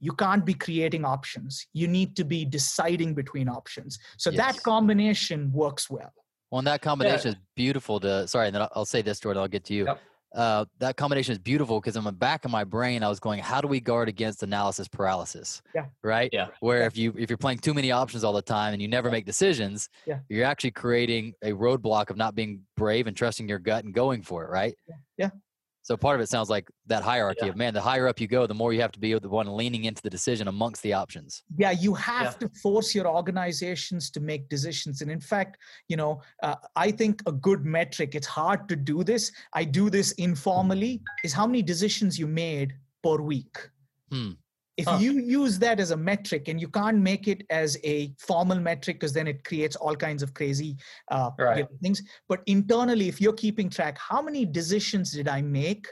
[0.00, 1.66] you can't be creating options.
[1.72, 3.98] You need to be deciding between options.
[4.18, 4.38] So yes.
[4.38, 6.12] that combination works well.
[6.50, 7.38] Well, and that combination yeah.
[7.38, 9.86] is beautiful to, sorry, and then I'll say this, Jordan, I'll get to you.
[9.86, 10.00] Yep.
[10.34, 13.40] Uh, that combination is beautiful because in the back of my brain, I was going,
[13.40, 15.62] how do we guard against analysis paralysis?
[15.74, 15.86] Yeah.
[16.02, 16.28] Right.
[16.32, 16.48] Yeah.
[16.60, 16.86] Where yeah.
[16.86, 19.26] if you if you're playing too many options all the time and you never make
[19.26, 20.18] decisions, yeah.
[20.28, 24.22] you're actually creating a roadblock of not being brave and trusting your gut and going
[24.22, 24.50] for it.
[24.50, 24.74] Right.
[24.88, 24.94] Yeah.
[25.18, 25.30] yeah.
[25.84, 27.50] So part of it sounds like that hierarchy yeah.
[27.50, 29.46] of man, the higher up you go, the more you have to be the one
[29.54, 31.42] leaning into the decision amongst the options.
[31.58, 32.48] Yeah, you have yeah.
[32.48, 35.02] to force your organizations to make decisions.
[35.02, 39.04] And in fact, you know, uh, I think a good metric, it's hard to do
[39.04, 39.30] this.
[39.52, 43.58] I do this informally, is how many decisions you made per week.
[44.10, 44.32] Hmm
[44.76, 44.98] if huh.
[45.00, 48.96] you use that as a metric and you can't make it as a formal metric
[48.96, 50.76] because then it creates all kinds of crazy
[51.10, 51.66] uh, right.
[51.82, 55.86] things but internally if you're keeping track how many decisions did i make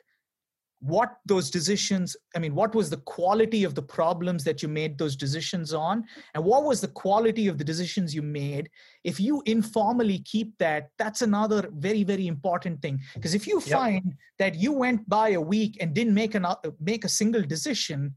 [0.81, 4.99] what those decisions i mean what was the quality of the problems that you made
[4.99, 8.69] those decisions on and what was the quality of the decisions you made
[9.05, 13.79] if you informally keep that that's another very very important thing because if you yep.
[13.79, 16.45] find that you went by a week and didn't make an
[16.81, 18.13] make a single decision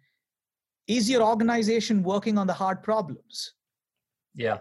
[0.88, 3.54] is your organization working on the hard problems?
[4.34, 4.60] Yeah.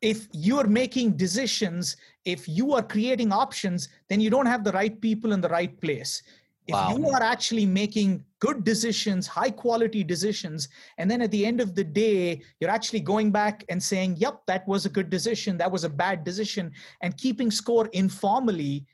[0.00, 5.00] If you're making decisions if you are creating options then you don't have the right
[5.00, 6.22] people in the right place.
[6.66, 6.96] If wow.
[6.96, 11.74] you are actually making good decisions high quality decisions and then at the end of
[11.74, 15.70] the day you're actually going back and saying yep that was a good decision that
[15.70, 18.84] was a bad decision and keeping score informally.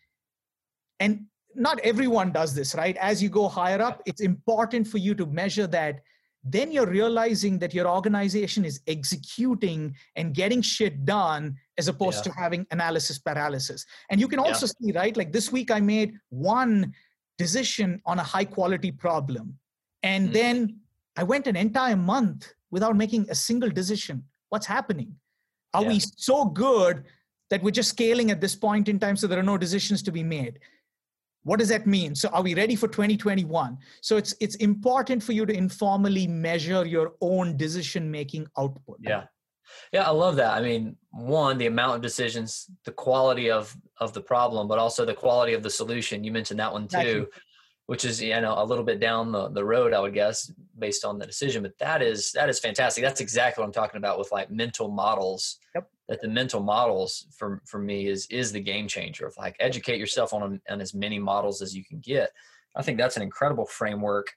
[1.01, 2.97] And not everyone does this right?
[2.99, 6.01] As you go higher up it's important for you to measure that
[6.45, 12.33] then you're realizing that your organization is executing and getting shit done as opposed yeah.
[12.33, 13.87] to having analysis paralysis.
[14.11, 14.73] And you can also yeah.
[14.81, 15.17] see, right?
[15.17, 16.93] Like this week, I made one
[17.39, 19.59] decision on a high quality problem.
[20.03, 20.79] And mm then
[21.17, 24.25] I went an entire month without making a single decision.
[24.49, 25.15] What's happening?
[25.75, 25.89] Are yeah.
[25.89, 27.05] we so good
[27.51, 30.13] that we're just scaling at this point in time so there are no decisions to
[30.13, 30.59] be made?
[31.45, 32.15] What does that mean?
[32.15, 36.85] So are we ready for 2021 so it's it's important for you to informally measure
[36.85, 38.99] your own decision making output.
[39.01, 39.25] Yeah.
[39.93, 40.55] Yeah i love that.
[40.55, 45.05] I mean one the amount of decisions the quality of of the problem but also
[45.05, 46.25] the quality of the solution.
[46.25, 47.29] You mentioned that one too
[47.87, 51.05] which is you know a little bit down the, the road i would guess based
[51.05, 53.03] on the decision but that is that is fantastic.
[53.03, 55.59] That's exactly what i'm talking about with like mental models.
[55.75, 55.91] Yep.
[56.09, 59.99] That the mental models for for me is is the game changer of like educate
[59.99, 62.31] yourself on, on as many models as you can get.
[62.77, 64.33] I think that's an incredible framework.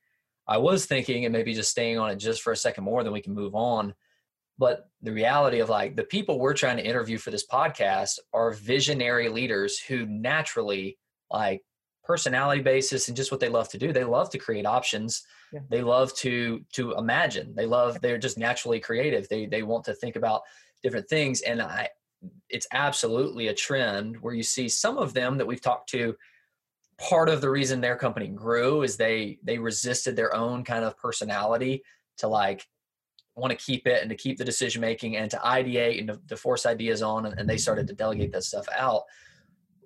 [0.47, 3.13] I was thinking and maybe just staying on it just for a second more then
[3.13, 3.93] we can move on.
[4.57, 8.51] But the reality of like the people we're trying to interview for this podcast are
[8.51, 10.97] visionary leaders who naturally
[11.29, 11.61] like
[12.05, 13.91] personality basis and just what they love to do.
[13.91, 15.23] They love to create options.
[15.51, 15.61] Yeah.
[15.69, 17.53] they love to to imagine.
[17.55, 19.27] They love they're just naturally creative.
[19.27, 20.41] They they want to think about
[20.85, 21.87] different things and i
[22.49, 26.15] it's absolutely a trend where you see some of them that we've talked to
[26.97, 30.97] part of the reason their company grew is they they resisted their own kind of
[30.97, 31.83] personality
[32.17, 32.65] to like
[33.35, 36.19] want to keep it and to keep the decision making and to ideate and to,
[36.29, 39.03] to force ideas on and, and they started to delegate that stuff out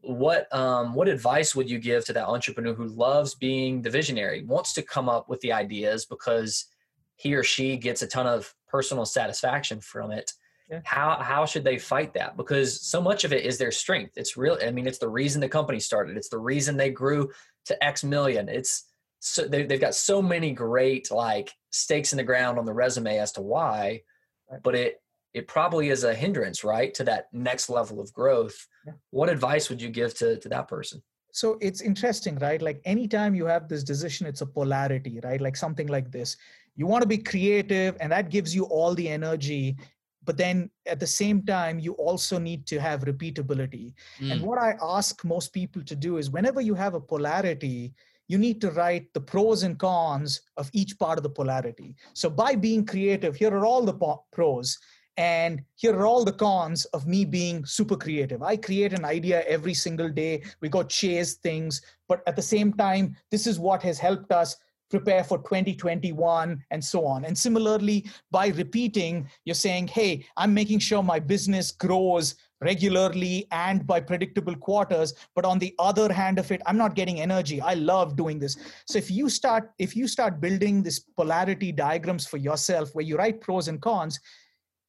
[0.02, 4.44] what um, what advice would you give to that entrepreneur who loves being the visionary,
[4.44, 6.66] wants to come up with the ideas because
[7.16, 10.34] he or she gets a ton of personal satisfaction from it?
[10.70, 10.82] Yeah.
[10.84, 12.38] How how should they fight that?
[12.38, 14.14] Because so much of it is their strength.
[14.18, 14.58] It's real.
[14.64, 16.16] I mean, it's the reason the company started.
[16.16, 17.32] It's the reason they grew
[17.66, 18.50] to X million.
[18.50, 18.86] It's
[19.20, 23.18] so they, they've got so many great like stakes in the ground on the resume
[23.18, 24.04] as to why,
[24.50, 24.62] right.
[24.64, 25.02] but it
[25.34, 28.68] it probably is a hindrance, right, to that next level of growth.
[28.86, 28.94] Yeah.
[29.12, 31.04] What advice would you give to, to that person?
[31.32, 32.62] So it's interesting, right?
[32.62, 35.40] Like anytime you have this decision, it's a polarity, right?
[35.40, 36.38] Like something like this.
[36.76, 39.78] You want to be creative, and that gives you all the energy.
[40.30, 43.96] But then at the same time, you also need to have repeatability.
[44.20, 44.32] Mm.
[44.32, 47.96] And what I ask most people to do is whenever you have a polarity,
[48.28, 51.96] you need to write the pros and cons of each part of the polarity.
[52.14, 54.78] So by being creative, here are all the pros
[55.18, 58.44] and here are all the cons of me being super creative.
[58.44, 60.44] I create an idea every single day.
[60.62, 61.82] We go chase things.
[62.08, 64.58] But at the same time, this is what has helped us
[64.90, 67.26] prepare for 2021 and so on.
[67.26, 73.86] And similarly, by repeating, you're saying, hey, I'm making sure my business grows regularly and
[73.88, 77.62] by predictable quarters but on the other hand of it i'm not getting energy.
[77.62, 78.58] I love doing this.
[78.86, 83.18] So if you start if you start building this polarity diagrams for yourself where you
[83.18, 84.20] write pros and cons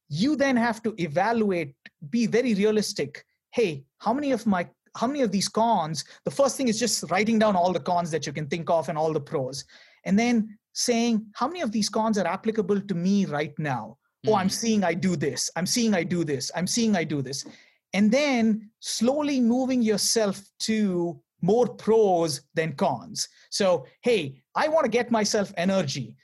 [0.09, 1.73] you then have to evaluate
[2.09, 3.23] be very realistic.
[3.51, 7.09] Hey how many of my how many of these cons the first thing is just
[7.09, 9.63] writing down all the cons that you can think of and all the pros
[10.05, 13.97] and then saying how many of these cons are applicable to me right now?
[14.27, 14.51] Oh i'm Mm.
[14.61, 15.49] seeing i do this.
[15.55, 16.51] I'm seeing i do this.
[16.55, 17.45] I'm seeing i do this.
[17.93, 23.27] And then slowly moving yourself to more pros than cons.
[23.49, 26.15] So hey i want to get myself energy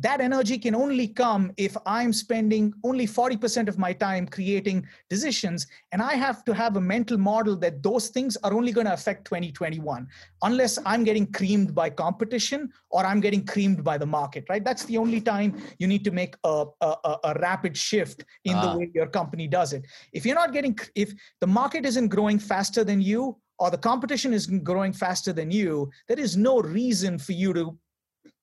[0.00, 5.66] that energy can only come if i'm spending only 40% of my time creating decisions
[5.92, 8.92] and i have to have a mental model that those things are only going to
[8.92, 10.06] affect 2021
[10.42, 14.84] unless i'm getting creamed by competition or i'm getting creamed by the market right that's
[14.84, 18.72] the only time you need to make a, a, a- rapid shift in Ah.
[18.72, 22.38] the way your company does it if you're not getting if the market isn't growing
[22.38, 27.18] faster than you or the competition isn't growing faster than you there is no reason
[27.18, 27.64] for you to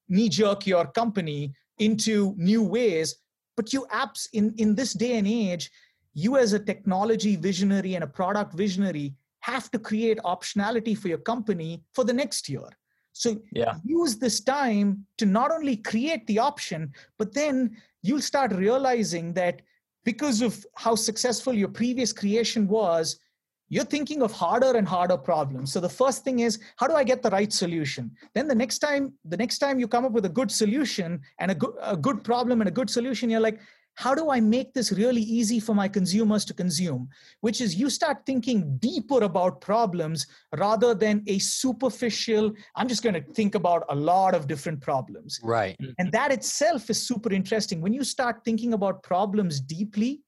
[0.10, 3.16] knee jerk your company into new ways
[3.56, 5.72] but you apps in in this day and age
[6.14, 11.20] you as a technology visionary and a product visionary have to create optionality for your
[11.20, 12.70] company for the next year
[13.14, 13.76] so Yeah.
[13.84, 17.56] use this time to not only create the option but then
[18.04, 19.62] you'll start realizing that
[20.04, 23.20] because of how successful your previous creation was
[23.70, 27.04] you're thinking of harder and harder problems so the first thing is how do i
[27.04, 30.26] get the right solution then the next time the next time you come up with
[30.26, 33.60] a good solution and a good a good problem and a good solution you're like
[33.96, 37.10] how do i make this really easy for my consumers to consume
[37.42, 43.14] which is you start thinking deeper about problems rather than a superficial i'm just going
[43.16, 45.76] to think about a lot of different problems Right.
[46.00, 47.82] and that itself is super interesting.
[47.82, 50.22] When you start thinking about problems deeply,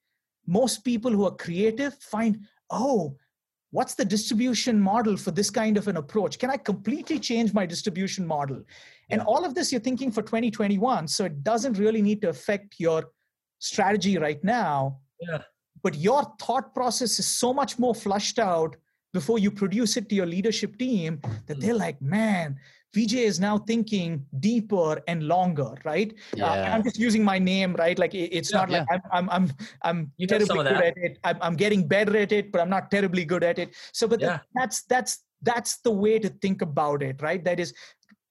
[0.48, 3.16] most people who are creative find, oh,
[3.72, 6.40] what's the distribution model for this kind of an approach?
[6.40, 8.62] Can I completely change my distribution model?
[9.10, 9.26] And Yeah.
[9.26, 11.08] all of this you're thinking for 2021.
[11.08, 13.12] So it doesn't really need to affect your
[13.60, 15.00] strategy right now.
[15.22, 15.44] Yeah.
[15.84, 18.76] But your thought process is so much more flushed out
[19.14, 21.62] before you produce it to your leadership team that Mm.
[21.62, 22.60] they're like, man,
[22.96, 26.12] Vijay is now thinking deeper and longer, right?
[26.34, 26.74] Uh, Yeah.
[26.76, 27.98] I'm just using my name, right?
[28.00, 29.52] Like it- it's Yeah, not like I'm I'm I'm
[29.84, 31.20] I'm You terribly good at it.
[31.24, 33.76] I'm, I'm getting better at it, but I'm not terribly good at it.
[33.94, 37.44] So, but the- that's that's that's the way to think about it, right?
[37.44, 37.74] That is,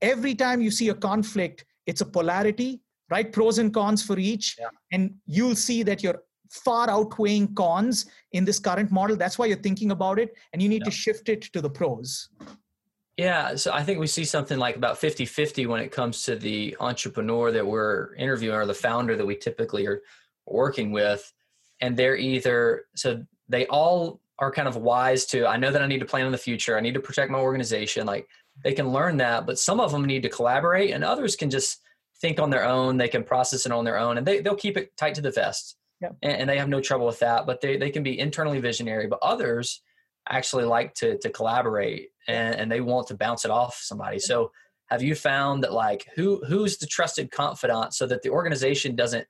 [0.02, 3.32] every time you see a conflict, it's a polarity, right?
[3.32, 4.68] Pros and cons for each, Yeah.
[4.92, 9.16] and you'll see that you're far outweighing cons in this current model.
[9.16, 12.28] That's why you're thinking about it, and you need to shift it to the pros.
[13.18, 16.36] Yeah, so I think we see something like about 50 50 when it comes to
[16.36, 20.02] the entrepreneur that we're interviewing or the founder that we typically are
[20.46, 21.32] working with.
[21.80, 25.88] And they're either, so they all are kind of wise to, I know that I
[25.88, 28.06] need to plan in the future, I need to protect my organization.
[28.06, 28.28] Like
[28.62, 31.80] they can learn that, but some of them need to collaborate and others can just
[32.20, 32.98] think on their own.
[32.98, 35.32] They can process it on their own and they, they'll keep it tight to the
[35.32, 35.76] vest.
[36.02, 36.18] Yep.
[36.22, 39.08] And, and they have no trouble with that, but they, they can be internally visionary,
[39.08, 39.82] but others
[40.28, 44.18] actually like to to collaborate and, and they want to bounce it off somebody.
[44.18, 44.50] So
[44.90, 49.26] have you found that like who who's the trusted confidant so that the organization doesn't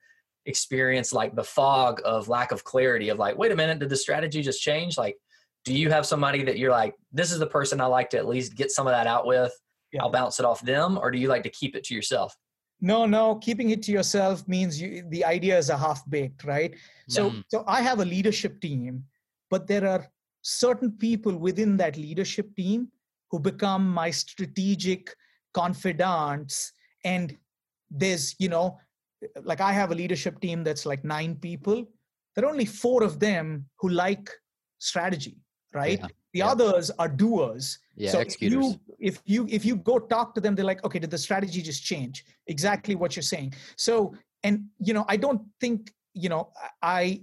[0.46, 3.96] experience like the fog of lack of clarity of like, wait a minute, did the
[3.96, 4.96] strategy just change?
[4.96, 5.16] Like,
[5.64, 8.26] do you have somebody that you're like, this is the person I like to at
[8.26, 9.52] least get some of that out with?
[9.92, 10.02] Yeah.
[10.02, 12.34] I'll bounce it off them, or do you like to keep it to yourself?
[12.80, 16.74] No, no, keeping it to yourself means you, the idea is a half baked, right?
[17.08, 17.42] So, Mhm.
[17.48, 19.04] so I have a leadership team,
[19.50, 20.06] but there are
[20.48, 22.88] certain people within that leadership team
[23.30, 25.14] who become my strategic
[25.52, 26.72] confidants.
[27.04, 27.37] And
[27.90, 28.78] there's, you know,
[29.42, 31.87] like I have a leadership team that's like nine people.
[32.34, 34.30] There are only four of them who like
[34.78, 35.37] strategy,
[35.74, 35.98] right?
[36.00, 36.48] Yeah, The yeah.
[36.48, 38.12] others are doers Yeah.
[38.12, 38.76] so executors.
[38.98, 41.18] If you, if you if you go talk to them, they're like, okay, did the
[41.18, 42.24] strategy just change?
[42.46, 43.54] Exactly what you're saying.
[43.76, 44.54] So, and
[44.87, 46.42] you know, I don't think you know
[46.80, 47.20] I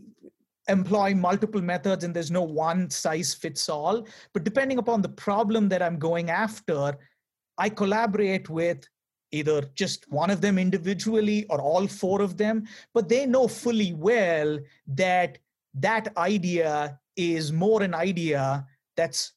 [0.67, 4.08] employ multiple methods and there's no one size fits all.
[4.34, 6.97] But depending upon the problem that I'm going after,
[7.58, 8.88] I collaborate with
[9.32, 12.67] either just one of them individually or all four of them.
[12.93, 15.38] But they know fully well that
[15.75, 19.34] that idea is more an idea that's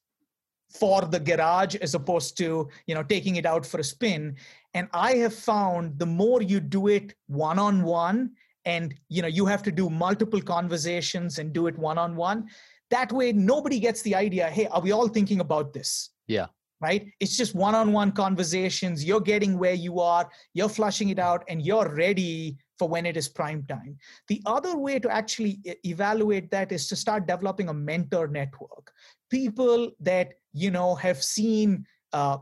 [0.70, 4.36] for the garage as opposed to you know taking it out for a spin
[4.74, 8.30] and i have found the more you do it one on one
[8.68, 12.46] and you know you have to do multiple conversations and do it one on one
[12.90, 16.10] that way nobody gets the idea hey are we all thinking about this?
[16.26, 16.48] Yeah.
[16.80, 17.10] right?
[17.18, 19.04] It's just one on one conversations.
[19.04, 23.16] You're getting where you are you're flushing it out and you're ready for when it
[23.16, 23.96] is prime time.
[24.28, 28.92] The other way to actually evaluate that is to start developing a mentor network.
[29.30, 32.38] People that you know have seen uh,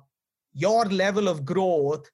[0.53, 2.11] your level of growth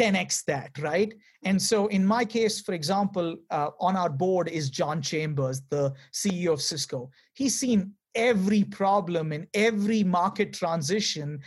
[0.00, 1.14] 10x that right
[1.44, 5.92] and so in my case for example uh, on our board is john chambers the
[6.12, 11.40] ceo of cisco he's seen every problem in every market transition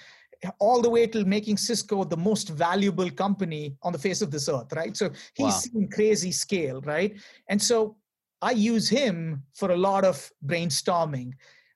[0.60, 4.50] all the way till making Cisco the most valuable company on the face of this
[4.50, 4.96] earth, right?
[4.96, 5.50] So he's wow.
[5.50, 7.16] seen crazy scale, right?
[7.50, 7.98] And so
[8.42, 11.34] I use him for a lot of brainstorming.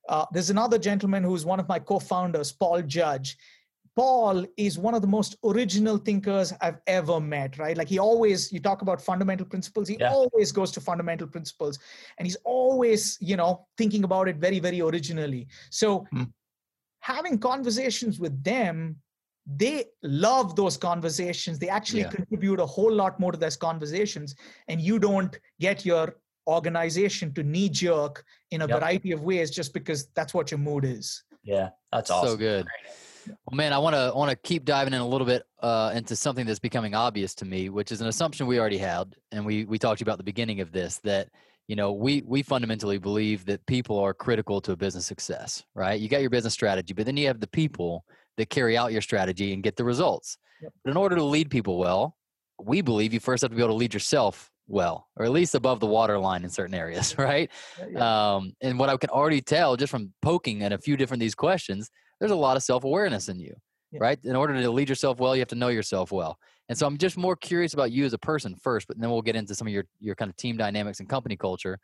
[0.10, 3.38] Uh, there's another gentleman who's one of my co-founders, Paul Judge.
[3.96, 7.76] Paul is one of the most original thinkers I've ever met, right?
[7.76, 10.12] Like he always, you talk about fundamental principles, he yeah.
[10.12, 11.78] always goes to fundamental principles
[12.18, 15.48] and he's always, you know, thinking about it very, very originally.
[15.70, 16.28] So mm
[17.02, 18.96] having conversations with them
[19.48, 22.10] they love those conversations they actually yeah.
[22.10, 24.36] contribute a whole lot more to those conversations
[24.68, 26.16] and you don't get your
[26.48, 28.80] organization to knee jerk in a yep.
[28.80, 32.66] variety of ways just because that's what your mood is yeah that's awesome so good
[33.28, 36.16] well man i want to want to keep diving in a little bit uh, into
[36.16, 39.66] something that's becoming obvious to me which is an assumption we already had and we
[39.66, 41.30] we talked about the beginning of this that
[41.68, 46.00] you know we we fundamentally believe that people are critical to a business success right
[46.00, 48.04] you got your business strategy but then you have the people
[48.38, 50.74] that carry out your strategy and get the results yep.
[50.84, 52.16] but in order to lead people well
[52.62, 55.56] we believe you first have to be able to lead yourself well or at least
[55.56, 57.50] above the waterline in certain areas right
[57.90, 58.36] yeah.
[58.36, 61.36] um, and what i can already tell just from poking at a few different these
[61.36, 61.90] questions
[62.22, 63.54] there's a lot of self-awareness in you
[63.92, 64.00] yeah.
[64.02, 66.38] right in order to lead yourself well you have to know yourself well
[66.72, 69.22] and so I'm just more curious about you as a person first, but then we'll
[69.22, 71.78] get into some of your your kind of team dynamics and company culture.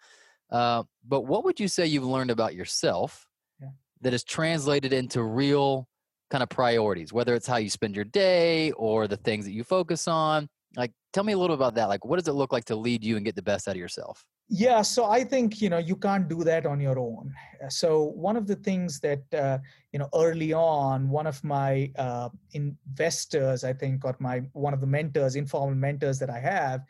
[0.50, 3.28] Uh, but what would you say you've learned about yourself
[3.62, 3.68] yeah.
[4.00, 5.90] that is translated into real
[6.30, 9.66] kind of priorities, whether it's how you spend your day or the things that you
[9.66, 10.48] focus on?
[10.78, 11.90] Like, tell me a little about that.
[11.90, 13.78] Like, what does it look like to lead you and get the best out of
[13.82, 14.24] yourself?
[14.50, 17.34] Yeah so i think you know you can't do that on your own.
[17.70, 19.58] So one of the things that uh,
[19.92, 24.80] you know early on one of my uh, investors i think or my one of
[24.80, 26.82] the mentors informal mentors that i have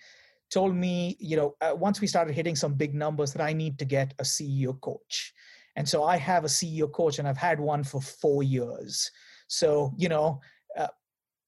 [0.50, 3.80] told me you know uh, once we started hitting some big numbers that i need
[3.80, 5.34] to get a ceo coach.
[5.76, 9.10] And so i have a ceo coach and i've had one for four years.
[9.48, 10.42] So you know
[10.78, 10.88] uh,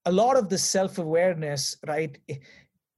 [0.05, 2.17] a lot of the self-awareness right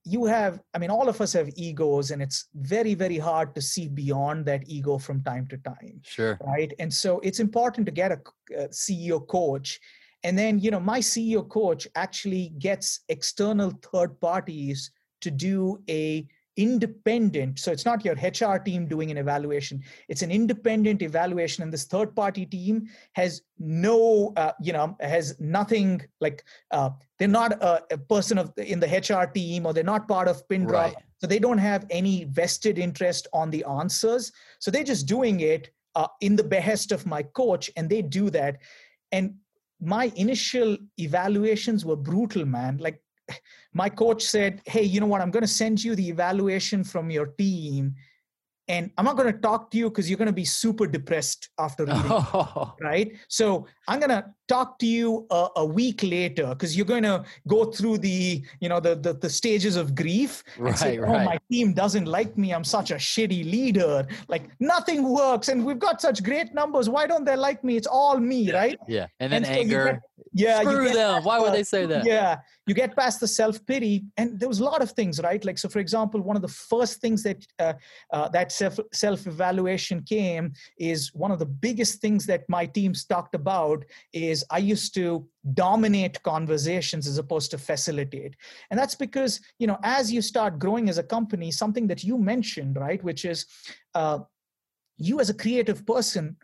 [0.03, 3.61] you have i mean all of us have egos and it's very very hard to
[3.61, 6.39] see beyond that ego from time to time sure.
[6.41, 6.73] right?
[6.79, 8.19] And so it's important to get a,
[8.57, 9.79] uh, a ceo coach.
[10.23, 14.91] And then you know my ceo coach actually gets external third parties
[15.21, 16.27] to do a
[16.61, 19.81] independent so it's not your hr team doing an evaluation.
[20.07, 25.35] It's an independent evaluation and this third party team has no uh, you know has
[25.39, 29.93] nothing like uh, they're not a, a, person of in the hr team or they're
[29.95, 31.03] not part of pindrop right.
[31.19, 34.31] so they don't have any vested interest on the answers.
[34.59, 38.29] So they're just doing it uh, in the behest of my coach and they do
[38.31, 38.57] that.
[39.11, 39.35] And
[39.81, 42.77] my initial evaluations were brutal man.
[42.77, 43.00] Like
[43.73, 45.21] my coach said, Hey, you know what?
[45.21, 47.95] I'm going to send you the evaluation from your team.
[48.67, 51.49] And I'm not going to talk to you because you're going to be super depressed
[51.59, 52.73] after reading, oh.
[52.81, 53.11] right?
[53.27, 57.25] So I'm going to talk to you a, a week later because you're going to
[57.49, 60.43] go through the, you know, the the, the stages of grief.
[60.57, 61.25] Right, say, oh, right.
[61.25, 62.53] my team doesn't like me.
[62.53, 64.07] I'm such a shitty leader.
[64.29, 66.87] Like nothing works, and we've got such great numbers.
[66.87, 67.75] Why don't they like me?
[67.75, 68.53] It's all me, yeah.
[68.53, 68.79] right?
[68.87, 70.01] Yeah, and then and so anger
[70.33, 72.37] yeah screw them why would they say that yeah
[72.71, 75.43] you get past the self-pity and there was a lot of things right?
[75.43, 77.73] Like so for example one of the first things that uh,
[78.13, 83.35] uh, that self self-evaluation came is one of the biggest things that my teams talked
[83.35, 88.35] about is i used to dominate conversations as opposed to facilitate.
[88.69, 92.17] And that's because you know as you start growing as a company something that you
[92.17, 93.45] mentioned right which is
[93.95, 94.19] uh,
[94.97, 96.37] you as a creative person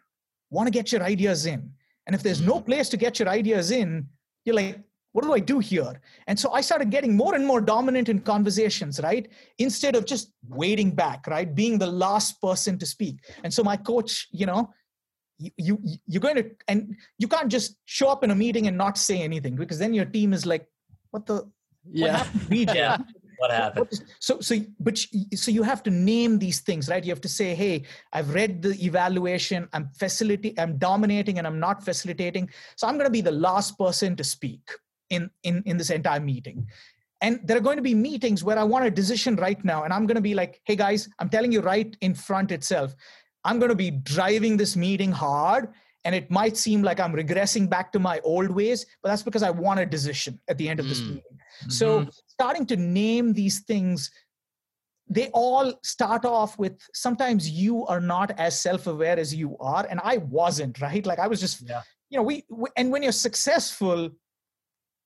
[0.49, 1.71] want to get your ideas in.
[2.05, 2.65] And if there's no mm-hmm.
[2.65, 4.07] place to get your ideas in,
[4.45, 4.79] you're like,
[5.13, 5.99] what do I do here?
[6.27, 9.27] And so I started getting more and more dominant in conversations, right?
[9.57, 11.53] Instead of just waiting back, right?
[11.53, 13.19] Being the last person to speak.
[13.43, 14.73] And so my coach, you know,
[15.39, 15.77] you, you
[16.07, 19.21] you're going to and you can't just show up in a meeting and not say
[19.21, 20.67] anything because then your team is like,
[21.11, 21.49] what the
[21.89, 22.25] yeah.
[22.49, 22.97] What yeah
[23.37, 23.87] what happened
[24.19, 24.97] so so but
[25.35, 27.83] so you have to name these things right you have to say hey
[28.13, 33.05] i've read the evaluation i'm facility i'm dominating and i'm not facilitating so i'm going
[33.05, 34.71] to be the last person to speak
[35.09, 36.67] in in in this entire meeting
[37.21, 39.93] and there are going to be meetings where i want a decision right now and
[39.93, 42.95] i'm going to be like hey guys i'm telling you right in front itself
[43.43, 45.69] i'm going to be driving this meeting hard
[46.05, 49.43] and it might seem like i'm regressing back to my old ways but that's because
[49.43, 51.09] i want a decision at the end of this mm.
[51.09, 51.69] meeting mm-hmm.
[51.69, 54.11] so starting to name these things
[55.09, 59.99] they all start off with sometimes you are not as self-aware as you are and
[60.03, 61.81] i wasn't right like i was just yeah.
[62.09, 64.09] you know we, we, and when you're successful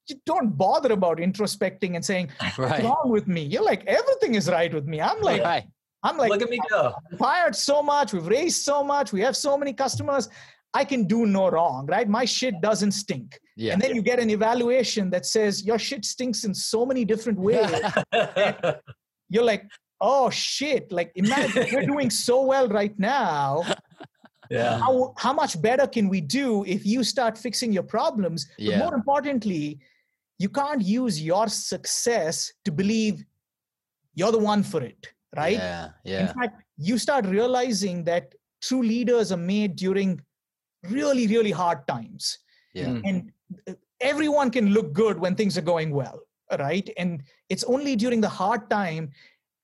[0.07, 2.83] you don't bother about introspecting and saying what's right.
[2.83, 5.65] wrong with me you're like everything is right with me i'm like right.
[6.03, 6.95] I'm like, look at me go.
[7.11, 10.29] We've hired so much, we've raised so much, we have so many customers.
[10.73, 12.09] I can do no wrong, right?
[12.09, 13.39] My shit doesn't stink.
[13.55, 13.73] Yeah.
[13.73, 17.37] And then you get an evaluation that says your shit stinks in so many different
[17.47, 17.69] ways.
[19.29, 19.65] You're like,
[19.99, 20.91] oh shit!
[20.91, 23.63] Like imagine we're doing so well right now.
[24.49, 24.79] yeah.
[24.79, 28.47] How how much better can we do if you start fixing your problems?
[28.57, 28.79] But Yeah.
[28.79, 29.79] more importantly,
[30.41, 33.23] you can't use your success to believe
[34.15, 35.57] you're the one for it, right?
[35.57, 35.89] Yeah.
[36.03, 36.21] yeah.
[36.21, 40.19] In fact, you start realizing that true leaders are made during
[40.89, 42.39] really, really hard times.
[42.73, 42.87] Yeah.
[42.87, 43.01] Mm.
[43.05, 43.31] And
[43.69, 46.19] uh, everyone can look good when things are going well,
[46.57, 46.89] right?
[46.97, 49.11] And it's only during the hard time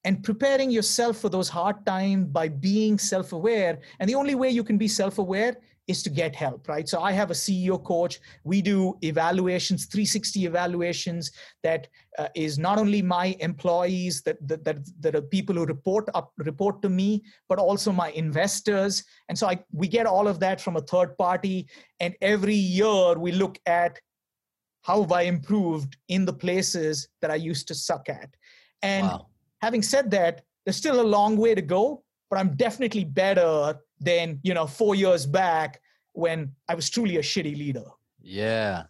[0.03, 3.79] and preparing yourself for those hard times by being self aware.
[3.99, 5.57] And the only way you can be self aware
[5.87, 6.87] is to get help, right?
[6.87, 8.19] So I have a CEO coach.
[8.43, 11.31] We do evaluations, 360 evaluations
[11.63, 11.87] that
[12.19, 16.33] uh, is not only my employees that, that that that are people who report up
[16.37, 19.03] report to me, but also my investors.
[19.29, 21.67] And so I we get all of that from a third party.
[21.99, 23.99] And every year we look at
[24.81, 28.29] how have I improved in the places that I used to suck at.
[28.81, 29.27] And Wow.
[29.61, 34.39] having said that, there's still a long way to go, but I'm definitely better than
[34.43, 35.81] you know four years back
[36.13, 37.85] when I was truly a shitty leader.
[38.21, 38.83] Yeah.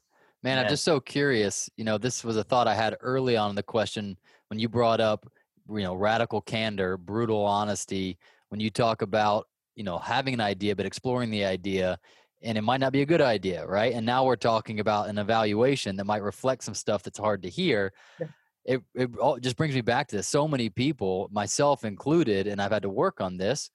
[0.43, 1.69] Man, I'm just so curious.
[1.75, 4.17] You know, this was a thought I had early on in the question
[4.47, 5.29] when you brought up,
[5.69, 8.17] you know, radical candor, brutal honesty,
[8.49, 11.99] when you talk about, you know, having an idea, but exploring the idea,
[12.41, 13.93] and it might not be a good idea, right?
[13.93, 17.49] And now we're talking about an evaluation that might reflect some stuff that's hard to
[17.49, 17.91] hear.
[18.19, 18.27] Yeah.
[18.68, 20.28] It, it all just brings me back to this.
[20.28, 23.72] So many people, myself included, and I've had to work on this,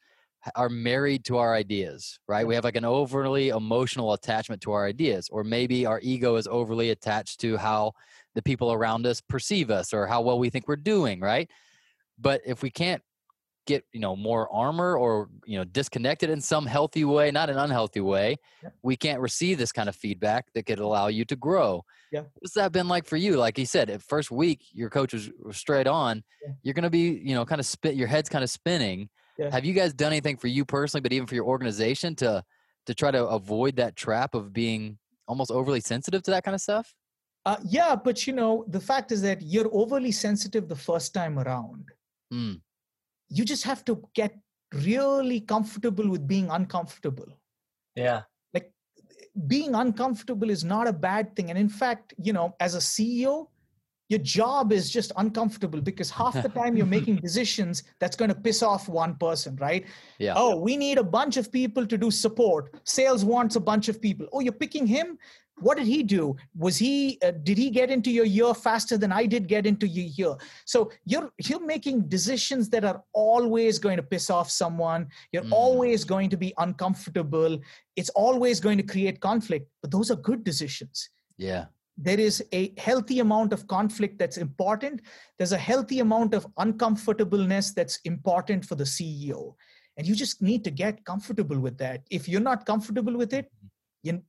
[0.55, 2.47] are married to our ideas, right?
[2.47, 6.47] We have like an overly emotional attachment to our ideas, or maybe our ego is
[6.47, 7.93] overly attached to how
[8.35, 11.49] the people around us perceive us or how well we think we're doing, right?
[12.19, 13.03] But if we can't
[13.67, 17.59] get, you know, more armor or, you know, disconnected in some healthy way, not an
[17.59, 18.37] unhealthy way,
[18.83, 21.85] we can't receive this kind of feedback that could allow you to grow.
[22.13, 22.25] Yeah.
[22.41, 23.37] What's that been like for you?
[23.37, 26.23] Like he said, at first week, your coach was was straight on.
[26.45, 26.53] Yeah.
[26.63, 29.09] You're going to be, you know, kind of spit, your head's kind of spinning.
[29.39, 29.51] Yeah.
[29.51, 32.45] Have you guys done anything for you personally, but even for your organization to,
[32.87, 36.61] to try to avoid that trap of being almost overly sensitive to that kind of
[36.61, 36.93] stuff?
[37.47, 41.39] Uh, yeah, but you know the fact is that you're overly sensitive the first time
[41.39, 41.87] around.
[42.33, 42.61] Mm,
[43.31, 44.37] You just have to get
[44.75, 47.27] really comfortable with being uncomfortable.
[47.97, 48.23] Yeah.
[49.47, 51.51] Being uncomfortable is not a bad thing.
[51.51, 53.49] And in fact you know as a ceo
[54.09, 58.35] your job is just uncomfortable because half the time you're making decisions that's going to
[58.35, 59.87] piss off one person right?
[60.19, 60.35] Yeah.
[60.37, 62.75] oh we need a bunch of people to do support.
[62.85, 64.27] Sales wants a bunch of people.
[64.33, 65.19] Oh you're picking him
[65.61, 66.35] what did he do?
[66.57, 69.87] Was he uh, did he get into your year faster than i did get into
[69.87, 70.35] your year
[70.65, 75.07] so you're you're making decisions that are always going to piss off someone.
[75.33, 75.53] You're Mm.
[75.53, 77.61] always going to be uncomfortable.
[77.97, 81.09] It's always going to create conflict but those are good decisions.
[81.37, 81.67] Yeah.
[82.09, 85.03] there is a healthy amount of conflict that's important.
[85.39, 89.55] There's a healthy amount of uncomfortableness that's important for the ceo
[89.97, 92.01] and you just need to get comfortable with that.
[92.11, 93.47] If you're not comfortable with it
[94.03, 94.21] you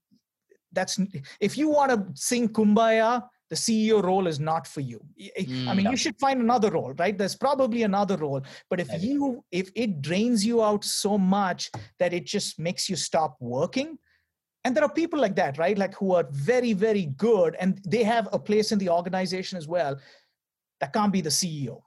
[0.73, 0.99] that's
[1.39, 4.99] if you want to sing kumbaya the ceo role is not for you
[5.39, 5.91] i I mean Mm.
[5.91, 10.01] you should find another role right there's probably another role but if you if it
[10.07, 11.61] drains you out so much
[11.99, 13.89] that it just makes you stop working
[14.63, 18.03] and there are people like that right like who are very very good and they
[18.03, 19.93] have a place in the organization as well
[20.79, 21.77] that can't be the ceo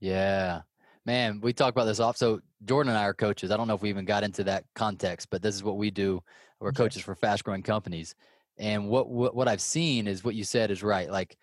[0.00, 0.62] Yeah.
[1.06, 2.16] Man, we talk about this off.
[2.16, 3.50] So Jordan and I are coaches.
[3.50, 5.88] I don't know if we even got into that context, but this is what we
[5.90, 6.20] do.
[6.60, 8.14] We're coaches for fast growing companies.
[8.58, 11.10] And what, what what I've seen is what you said is right.
[11.10, 11.36] Like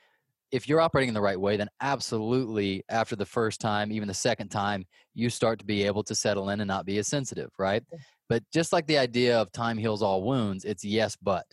[0.52, 4.14] if you're operating in the right way, then absolutely after the first time, even the
[4.14, 7.50] second time, you start to be able to settle in and not be as sensitive,
[7.58, 7.84] right?
[8.30, 11.46] But just like the idea of time heals all wounds, it's yes, but,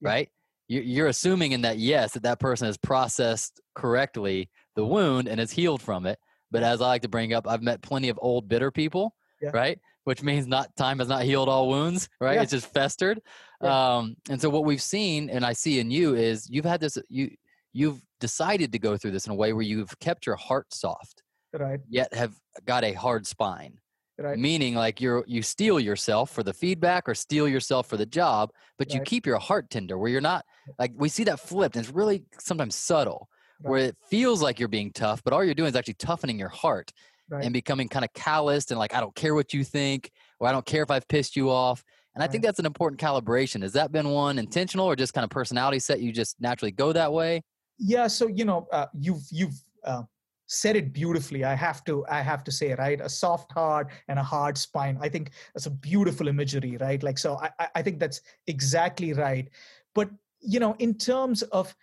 [0.00, 0.08] Yeah.
[0.08, 0.28] right?
[0.68, 5.38] You- You're assuming in that yes that that person has processed correctly the wound and
[5.40, 6.18] has healed from it.
[6.50, 9.50] But as I like to bring up, I've met plenty of old bitter people, Yeah.
[9.52, 9.78] right?
[10.06, 12.36] Which means not time has not healed all wounds, right?
[12.36, 12.42] Yeah.
[12.42, 13.20] It's just festered.
[13.60, 13.96] Yeah.
[13.96, 16.96] Um, and so what we've seen, and I see in you, is you've had this.
[17.08, 17.32] You
[17.72, 21.24] you've decided to go through this in a way where you've kept your heart soft,
[21.52, 22.34] right yet have
[22.64, 23.80] got a hard spine.
[24.16, 28.06] right Meaning, like you're you steel yourself for the feedback or steel yourself for the
[28.06, 29.98] job, but you keep your heart tender.
[29.98, 30.44] Where you're not
[30.78, 33.28] like we see that flipped, and it's really sometimes subtle
[33.60, 36.48] where it feels like you're being tough, but all you're doing is actually toughening your
[36.48, 36.92] heart
[37.28, 40.10] right and becoming kind of calloused and like, I don't care what you think,
[40.40, 41.82] or I don't care if I've pissed you off.
[42.14, 43.60] And I think that's an important calibration.
[43.60, 46.00] Has that been one intentional or just kind of personality set?
[46.00, 47.42] You just naturally go that way?
[47.78, 50.02] yeah so you know uh, you've you've uh,
[50.46, 54.18] said it beautifully i have to i have to say right a soft heart and
[54.18, 57.98] a hard spine i think that's a beautiful imagery right like so i i think
[57.98, 59.48] that's exactly right
[59.94, 60.08] but
[60.40, 61.74] you know in terms of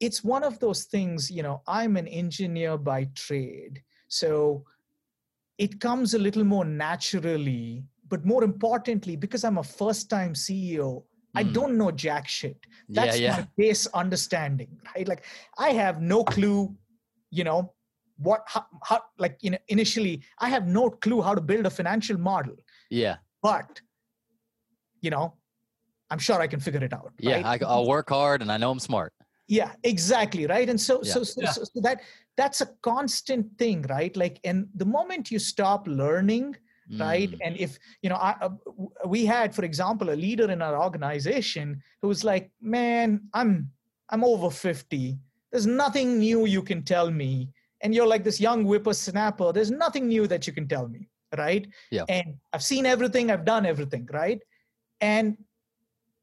[0.00, 3.82] it's one of those things you know i'm an engineer by trade
[4.20, 4.64] so
[5.56, 10.90] it comes a little more naturally but more importantly because i'm a first time ceo
[11.40, 11.52] I Mm.
[11.56, 12.56] don't know jack shit.
[12.88, 13.36] Yeah, That's yeah.
[13.36, 15.06] my base understanding, right?
[15.10, 15.22] Like
[15.66, 16.74] I have no clue,
[17.30, 17.72] you know,
[18.26, 21.70] what how, how like you know initially I have no clue how to build a
[21.70, 22.56] financial model,
[23.02, 23.18] Yeah.
[23.44, 23.80] but
[25.02, 25.34] you know,
[26.10, 27.12] I'm sure I can figure it out.
[27.20, 27.42] Yeah.
[27.42, 27.62] right?
[27.62, 29.12] I, I'll work hard and I know I'm smart.
[29.50, 31.12] Yeah exactly right and so Yeah.
[31.14, 31.50] so, so, Yeah.
[31.56, 31.98] so so that
[32.36, 36.56] that's a constant thing right like and the moment you stop learning
[36.98, 37.44] right Mm.
[37.44, 38.50] and if you know I, uh,
[39.14, 41.66] we had for example a leader in our organization
[42.00, 43.70] who was like man i'm
[44.10, 45.18] i'm over 50
[45.50, 47.32] there's nothing new you can tell me
[47.82, 51.64] and you're like this young whippersnapper there's nothing new that you can tell me right
[51.96, 52.06] Yeah.
[52.08, 54.40] and i've seen everything i've done everything right
[55.00, 55.36] and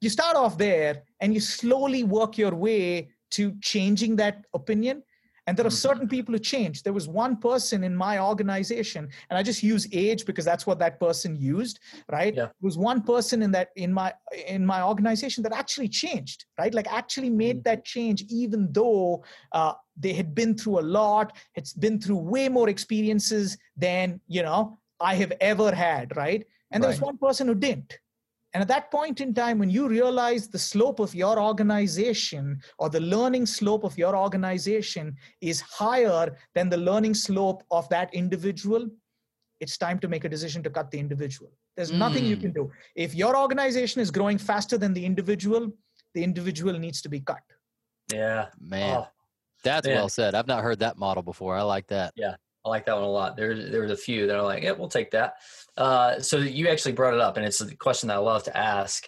[0.02, 5.04] you start off there and you slowly work your way to changing that opinion.
[5.46, 5.88] And there are Mhm.
[5.90, 9.88] certain people who change there was one person in my organization and i just use
[9.94, 11.80] age because that's what that person used
[12.12, 12.34] right?
[12.36, 12.48] Yeah.
[12.48, 14.14] there was one person in that in my
[14.56, 16.74] in my organization that actually changed right?
[16.74, 19.24] Like actually made that change even though
[19.54, 24.44] uh, they had been through a lot it's been through way more experiences than you
[24.44, 26.44] know i have ever had right?
[26.72, 27.92] And there was one person who didn't
[28.58, 32.90] and at that point in time, when you realize the slope of your organization or
[32.90, 38.90] the learning slope of your organization is higher than the learning slope of that individual,
[39.60, 41.52] it's time to make a decision to cut the individual.
[41.76, 42.42] There's nothing you Mm.
[42.42, 42.72] can do.
[42.96, 45.72] If your organization is growing faster than the individual,
[46.16, 47.44] the individual needs to be cut.
[48.12, 48.48] Yeah.
[48.60, 49.08] Man, Oh,
[49.64, 49.98] that's man.
[49.98, 50.34] well said.
[50.34, 51.56] I've not heard that model before.
[51.56, 52.12] I like that.
[52.68, 53.38] I like that one a lot.
[53.38, 55.36] There, there was a few that are like, yeah, we'll take that.
[55.78, 58.58] Uh, so you actually brought it up, and it's a question that I love to
[58.58, 59.08] ask,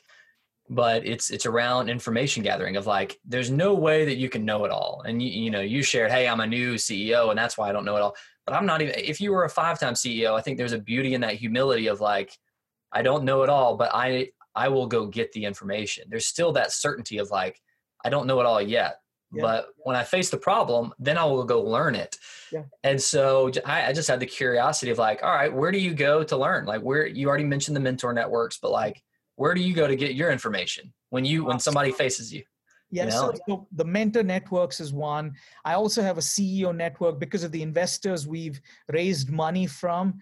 [0.70, 4.66] but it's it's around information gathering of like, there's no way that you can know
[4.66, 5.04] it all.
[5.06, 7.74] And you, you know, you shared, hey, I'm a new CEO, and that's why I
[7.74, 8.16] don't know it all.
[8.46, 8.96] But I'm not even.
[8.98, 11.88] If you were a five time CEO, I think there's a beauty in that humility
[11.88, 12.32] of like,
[12.92, 16.06] I don't know it all, but I I will go get the information.
[16.10, 17.62] There's still that certainty of like,
[18.06, 19.00] I don't know it all yet.
[19.32, 19.42] Yeah.
[19.42, 22.18] But when I face the problem, then I will go learn it.
[22.52, 22.64] Yeah.
[22.84, 26.24] And so I just had the curiosity of like, all right, where do you go
[26.24, 26.66] to learn?
[26.66, 29.04] Like where you already mentioned the mentor networks, but like,
[29.36, 32.44] where do you go to get your information when you when somebody faces you?
[32.92, 35.36] Yeah, You so, so the mentor networks is one.
[35.64, 38.60] I also have a CEO network because of the investors we've
[38.90, 40.22] raised money from.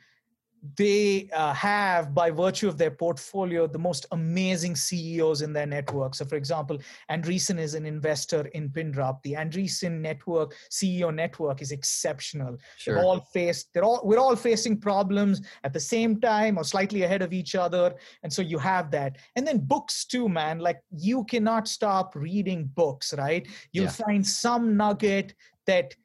[0.76, 6.16] They uh, have, by virtue of their portfolio, the most amazing CEOs in their network.
[6.16, 6.80] So, for example,
[7.12, 9.22] Andreessen is an investor in Pindrop.
[9.24, 12.58] The Andreessen network, CEO network, is exceptional.
[12.78, 13.00] Sure.
[13.00, 17.22] all faced, they're all, we're all facing problems at the same time or slightly ahead
[17.22, 17.94] of each other.
[18.24, 19.18] And so you have that.
[19.36, 20.60] And then books too, man.
[20.60, 23.48] Like you cannot stop reading books, right?
[23.72, 23.92] You'll Yeah.
[23.92, 25.96] find some nugget that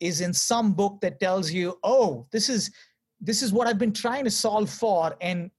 [0.00, 2.70] is in some book that tells you, oh, this is
[3.24, 5.16] this is what I've been trying to solve for.
[5.20, 5.50] And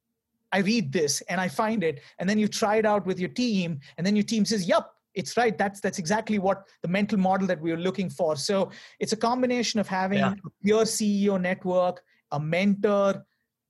[0.51, 2.01] I read this and I find it.
[2.19, 4.89] And then you try it out with your team, and then your team says, Yep,
[5.15, 5.57] it's right.
[5.57, 8.35] That's that's exactly what the mental model that we were looking for.
[8.35, 10.33] So it's a combination of having Yeah.
[10.33, 13.25] a pure CEO network, a mentor,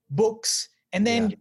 [0.09, 1.35] books, and then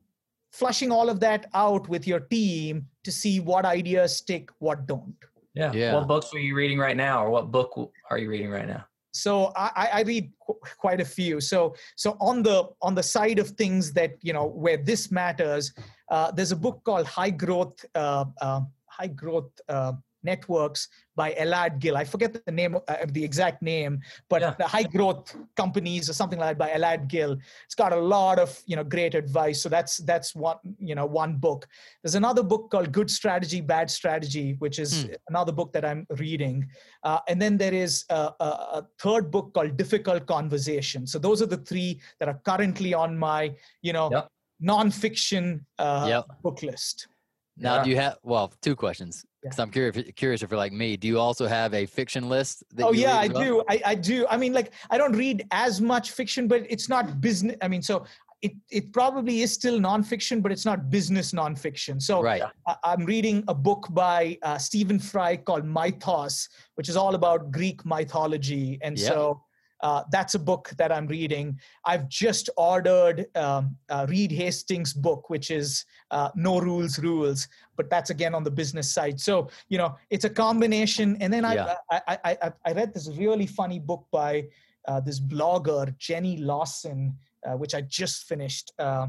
[0.52, 5.16] flushing all of that out with your team to see what ideas stick, what don't.
[5.54, 5.72] Yeah.
[5.72, 5.94] Yeah.
[5.94, 7.70] What books are you reading right now, or what book
[8.10, 8.84] are you reading right now?
[9.14, 11.40] So I, I- read qu- quite a few.
[11.40, 15.72] So so on the on the side of things that you know where this matters
[16.10, 19.92] uh, there's a book called high growth uh, uh, high growth uh,
[20.24, 24.54] networks by Elad Gil i forget the name uh, the exact name but Yeah.
[24.58, 28.38] the high growth companies or something like that by Elad Gil it's got a lot
[28.38, 31.66] of you know great advice so that's that's one you know one book
[32.02, 35.12] there's another book called good strategy bad strategy which is Hmm.
[35.28, 36.66] another book that i'm reading
[37.04, 38.44] uh, and then there is a, a,
[38.78, 41.06] a third book called Difficult Conversation.
[41.06, 44.28] So those are the three that are currently on my, you know, Yep.
[44.62, 46.24] nonfiction uh, Yep.
[46.42, 47.08] book list.
[47.56, 47.84] Now, Yeah.
[47.84, 49.24] do you have, well, two questions.
[49.44, 50.96] Because I'm curious, curious if you're like me.
[50.96, 52.64] Do you also have a fiction list?
[52.74, 53.42] That Oh yeah, I well?
[53.42, 53.62] do.
[53.68, 54.26] I, I do.
[54.30, 57.54] I mean, like I don't read as much fiction, but it's not business.
[57.60, 58.06] I mean, so
[58.40, 62.00] it it probably is still nonfiction, but it's not business nonfiction.
[62.00, 62.42] So Right.
[62.66, 67.50] I- I'm reading a book by uh, Stephen Fry called Mythos, which is all about
[67.52, 68.78] Greek mythology.
[68.82, 69.12] And Yep.
[69.12, 69.43] so
[69.84, 71.60] uh, that's a book that I'm reading.
[71.84, 77.90] I've just ordered um, uh, Reed Hastings' book, which is uh, No Rules Rules, but
[77.90, 79.20] that's again on the business side.
[79.20, 81.18] So, you know, it's a combination.
[81.20, 81.74] And then I, Yeah.
[81.90, 84.48] I, I, I, I read this really funny book by
[84.88, 88.72] uh, this blogger Jenny Lawson, uh, which I just finished.
[88.78, 89.08] Uh,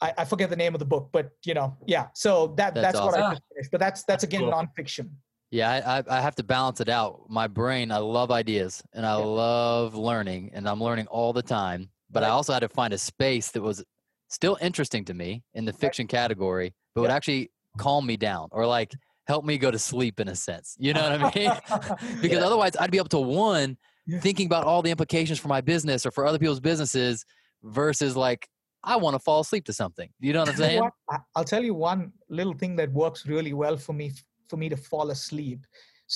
[0.00, 2.06] I, I, forget the name of the book, but you know, yeah.
[2.14, 3.20] So that that's, that's awesome.
[3.20, 3.70] what I just finished.
[3.72, 4.52] But that's that's again cool.
[4.52, 5.10] nonfiction.
[5.52, 7.26] Yeah, I, I have to balance it out.
[7.28, 9.24] My brain, I love ideas and I yeah.
[9.24, 11.90] love learning, and I'm learning all the time.
[12.10, 12.30] But right.
[12.30, 13.84] I also had to find a space that was
[14.28, 16.10] still interesting to me in the fiction right.
[16.10, 17.02] category, but yeah.
[17.02, 18.94] would actually calm me down or like
[19.26, 20.74] help me go to sleep in a sense.
[20.78, 21.52] You know what I mean?
[22.22, 22.46] because yeah.
[22.46, 23.76] otherwise, I'd be up to one
[24.20, 27.26] thinking about all the implications for my business or for other people's businesses
[27.62, 28.48] versus like
[28.82, 30.08] I want to fall asleep to something.
[30.18, 30.88] You know what I'm saying?
[31.36, 34.12] I'll tell you one little thing that works really well for me
[34.52, 35.66] for me to fall asleep.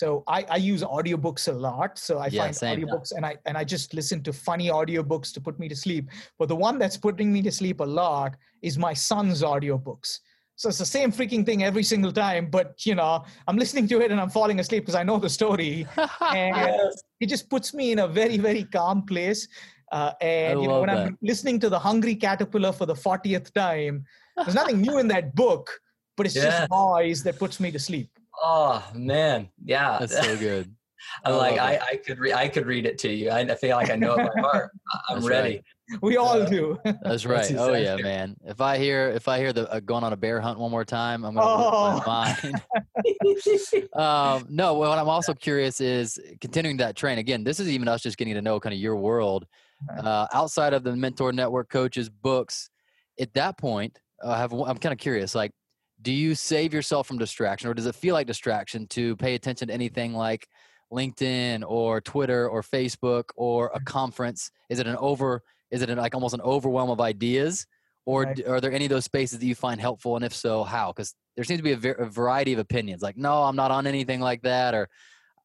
[0.01, 1.99] So I, I use audiobooks a lot.
[1.99, 3.16] So I yeah, find same, audiobooks yeah.
[3.16, 6.11] and I and I just listen to funny audiobooks to put me to sleep.
[6.39, 10.18] But the one that's putting me to sleep a lot is my son's audiobooks.
[10.57, 14.03] So it's the same freaking thing every single time, but you know, I'm listening to
[14.03, 15.87] it and I'm falling asleep because I know the story.
[15.97, 17.03] and yes.
[17.20, 19.49] it just puts me in a very, very calm place.
[19.93, 21.07] Uh, and you know, when that.
[21.07, 24.05] I'm listening to the Hungry Caterpillar for the 40th time,
[24.37, 25.70] there's nothing new in that book,
[26.18, 26.51] but it's yeah.
[26.51, 28.11] just noise that puts me to sleep.
[28.43, 30.74] Oh man, yeah, that's so good.
[31.24, 33.30] I'm I like I, I could read I could read it to you.
[33.30, 34.70] I feel like I know it by heart.
[35.09, 35.55] I'm that's ready.
[35.57, 36.03] Right.
[36.03, 36.80] We all do.
[37.03, 37.49] That's right.
[37.49, 38.37] That's oh yeah, man.
[38.45, 40.84] If I hear if I hear the uh, going on a bear hunt one more
[40.84, 41.95] time, I'm gonna oh.
[41.95, 42.37] lose my
[43.93, 44.43] mind.
[44.43, 47.45] um, no, what I'm also curious is continuing that train again.
[47.45, 49.47] This is even us just getting to know kind of your world
[49.97, 52.68] uh, outside of the mentor network coaches books.
[53.20, 55.37] At that point, I have I'm kind of curious.
[55.37, 55.53] Like,
[56.07, 59.67] do you save yourself from distraction, or does it feel like distraction to pay attention
[59.67, 60.47] to anything like
[60.93, 64.53] LinkedIn or Twitter or Facebook or a conference?
[64.71, 65.43] Is it an over?
[65.73, 67.67] Is it an, like almost an overwhelm of ideas?
[68.05, 68.47] Or right.
[68.47, 70.15] are there any of those spaces that you find helpful?
[70.15, 70.93] And if so, how?
[70.93, 73.03] Because there seems to be a, ver- a variety of opinions.
[73.03, 74.89] Like, no, I'm not on anything like that, or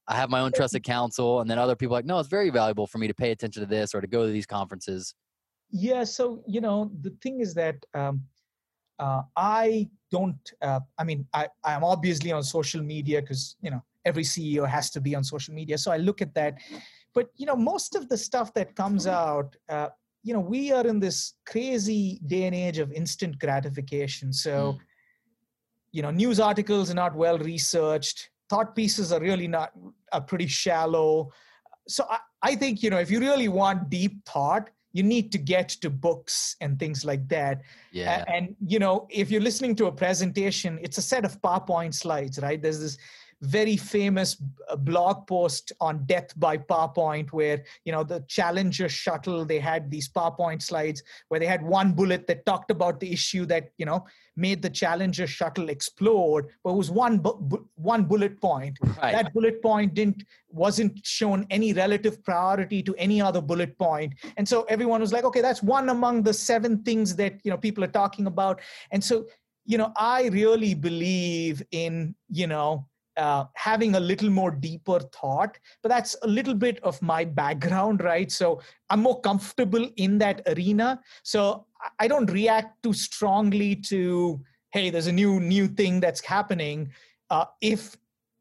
[0.07, 2.86] I have my own trusted counsel, and then other people like, no, it's very valuable
[2.86, 5.16] for me to pay attention to this or to go to these conferences.
[5.72, 6.03] Yeah.
[6.03, 8.26] So you know, the thing is that um,
[8.99, 10.51] uh, I don't.
[10.62, 14.89] Uh, I mean, I I'm obviously on social media because you know every CEO has
[14.91, 15.78] to be on social media.
[15.78, 16.55] So I look at that,
[17.14, 19.55] but you know, most of the stuff that comes out.
[19.70, 19.89] Uh,
[20.24, 24.32] you know, we are in this crazy day and age of instant gratification.
[24.32, 24.80] So, mm.
[25.91, 29.72] you know, news articles are not well researched thought pieces are really not
[30.12, 31.32] are pretty shallow
[31.88, 35.37] so I, I think you know if you really want deep thought you need to
[35.37, 37.61] get to books and things like that.
[37.91, 38.25] Yeah.
[38.27, 41.93] and, and you know if you're listening to a presentation it's a set of powerpoint
[41.93, 42.61] slides right?
[42.61, 42.97] There's this
[43.41, 44.37] very famous
[44.69, 49.89] uh, blog post on death by PowerPoint where you know the Challenger shuttle they had
[49.89, 53.85] these PowerPoint slides where they had one bullet that talked about the issue that you
[53.85, 58.77] know made the Challenger shuttle explode, but it was one bu- one bullet point.
[58.81, 59.11] Right.
[59.11, 64.47] That bullet point didn't wasn't shown any relative priority to any other bullet point, and
[64.47, 67.83] so everyone was like, okay, that's one among the seven things that you know people
[67.83, 68.61] are talking about,
[68.91, 69.25] and so
[69.65, 72.87] you know I really believe in you know
[73.18, 78.01] uh, having a little more deeper thought but that's a little bit of my background
[78.01, 78.32] right?
[78.32, 80.99] So i'm more comfortable in that arena.
[81.24, 81.66] So
[81.99, 84.41] i don't react too strongly to
[84.72, 86.91] hey there's a new new thing that's happening.
[87.30, 87.97] Uh, if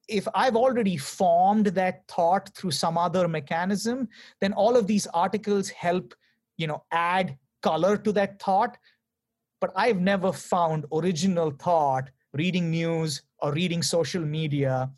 [0.09, 4.09] if i've already formed that thought through some other mechanism
[4.41, 6.15] then all of these articles help
[6.57, 8.77] you know add color to that thought.
[9.61, 14.91] But i've never found original thought reading news or reading social media,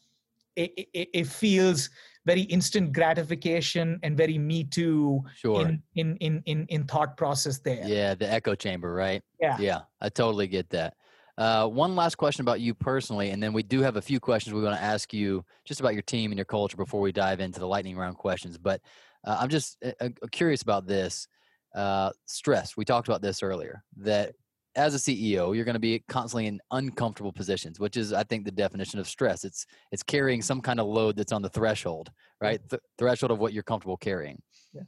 [0.56, 1.90] it, it, it feels
[2.24, 5.62] very instant gratification and very me too sure.
[5.62, 7.84] in, in, in, in, in thought process there.
[7.84, 9.22] Yeah, the echo chamber, right?
[9.40, 9.56] Yeah.
[9.58, 10.94] Yeah, I totally get that.
[11.38, 14.54] Uh, one last question about you personally, and then we do have a few questions
[14.54, 17.40] we want to ask you just about your team and your culture before we dive
[17.40, 18.58] into the lightning round questions.
[18.58, 18.82] But
[19.24, 21.26] uh, I'm just uh, uh curious about this
[21.74, 22.76] uh, stress.
[22.76, 24.34] We talked about this earlier that
[24.74, 28.44] as a CEO, you're going to be constantly in uncomfortable positions, which is, I think,
[28.44, 29.44] the definition of stress.
[29.44, 32.10] It's it's carrying some kind of load that's on the threshold,
[32.40, 32.60] right?
[32.70, 34.40] Th- threshold of what you're comfortable carrying.
[34.72, 34.82] Yeah.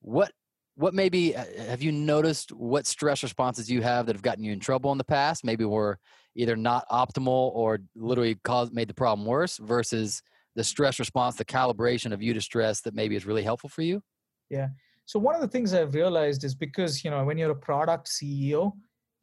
[0.00, 0.32] What
[0.74, 2.52] what maybe have you noticed?
[2.52, 5.44] What stress responses you have that have gotten you in trouble in the past?
[5.44, 5.98] Maybe were
[6.34, 9.58] either not optimal or literally caused made the problem worse.
[9.58, 10.22] Versus
[10.56, 13.82] the stress response, the calibration of you to stress that maybe is really helpful for
[13.82, 14.02] you.
[14.50, 14.68] Yeah.
[15.06, 18.08] So one of the things I've realized is because you know when you're a product
[18.08, 18.72] CEO,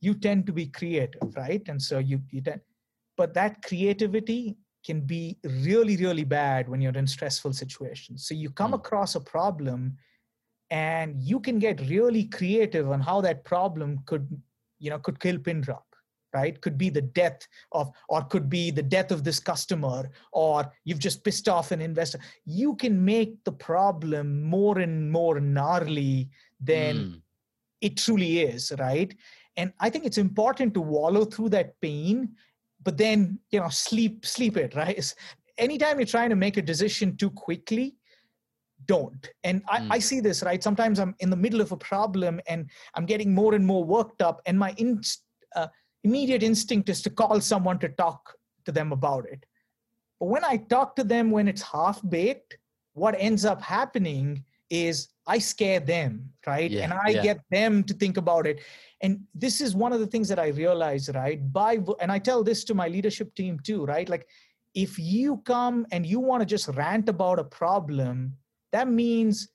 [0.02, 1.62] you tend to be creative right?
[1.68, 2.62] And so you you tend
[3.18, 8.28] but that creativity can be really really bad when you're in stressful situations.
[8.28, 8.76] So you come mm.
[8.76, 9.97] across a problem
[10.70, 14.28] and you can get really creative on how that problem could
[14.80, 15.84] you know could kill pindrop
[16.34, 16.60] right?
[16.62, 21.00] Could be the death of or could be the death of this customer or you've
[21.00, 22.20] just pissed off an investor.
[22.45, 26.30] You can make the problem more and more gnarly
[26.60, 27.22] than mm.
[27.82, 29.14] it truly is right
[29.60, 32.30] and i think it's important to wallow through that pain
[32.84, 35.14] but then you know sleep sleep it right?
[35.57, 37.95] Anytime you're trying to make a decision too quickly
[38.86, 39.30] don't.
[39.43, 39.88] And I, mm.
[39.91, 40.64] I, see this right?
[40.64, 44.22] Sometimes i'm in the middle of a problem and i'm getting more and more worked
[44.22, 45.01] up and my in,
[45.55, 45.68] uh,
[46.03, 48.34] immediate instinct is to call someone to talk
[48.66, 49.45] to them about it.
[50.20, 52.57] But when i talk to them when it's half baked
[52.93, 57.21] what ends up happening is i scare them right yeah, and i yeah.
[57.21, 58.59] get them to think about it
[59.01, 62.43] and this is one of the things that i realize right by and i tell
[62.43, 64.27] this to my leadership team too right like
[64.75, 68.34] if you come and you want to just rant about a problem
[68.71, 69.47] that means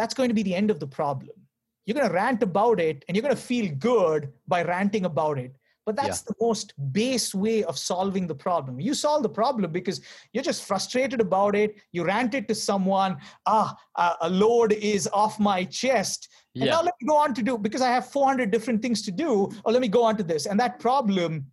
[0.00, 1.36] that's going to be the end of the problem.
[1.84, 5.38] You're going to rant about it and you're going to feel good by ranting about
[5.38, 5.54] it.
[5.86, 6.28] But that's yeah.
[6.28, 8.78] the most base way of solving the problem.
[8.78, 10.00] You solve the problem because
[10.32, 11.76] you're just frustrated about it.
[11.92, 13.16] You ranted to someone,
[13.46, 13.76] ah,
[14.20, 16.28] a load is off my chest.
[16.54, 19.10] And now let me go on to do, because I have 400 different things to
[19.10, 20.46] do, or let me go on to this.
[20.46, 21.46] And that problem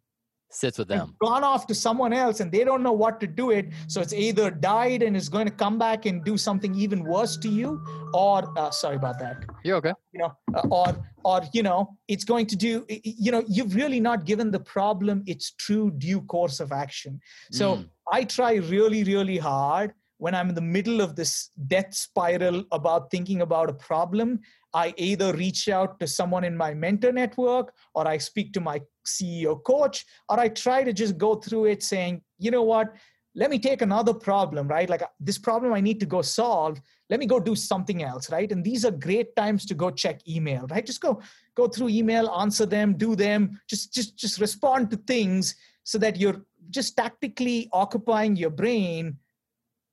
[0.50, 1.16] sits with them.
[1.22, 3.74] gone off to someone else and they don't know what to do it.
[3.88, 7.38] So it's either died and is going to come back and do something even worse
[7.38, 7.84] to you
[8.14, 9.46] or uh, sorry about that.
[9.64, 9.94] You're okay.
[10.14, 14.00] You know uh, or or you know it's going to do you know you've really
[14.00, 17.20] not given the problem its true due course of action.
[17.52, 17.90] So mm.
[18.12, 23.12] i try really really hard when i'm in the middle of this death spiral about
[23.12, 24.40] thinking about a problem
[24.74, 28.82] I either reach out to someone in my mentor network or I speak to my
[29.08, 32.94] CEO coach, or I try to just go through it saying, you know what,
[33.38, 34.90] let me take another problem, right?
[34.90, 36.82] Like uh, this problem I need to go solve.
[37.10, 38.52] Let me go do something else, right?
[38.52, 40.86] And these are great times to go check email, right?
[40.86, 41.22] Just go
[41.56, 46.18] go through email, answer them, do them, just just just respond to things so that
[46.18, 46.42] you're
[46.72, 49.18] just tactically occupying your brain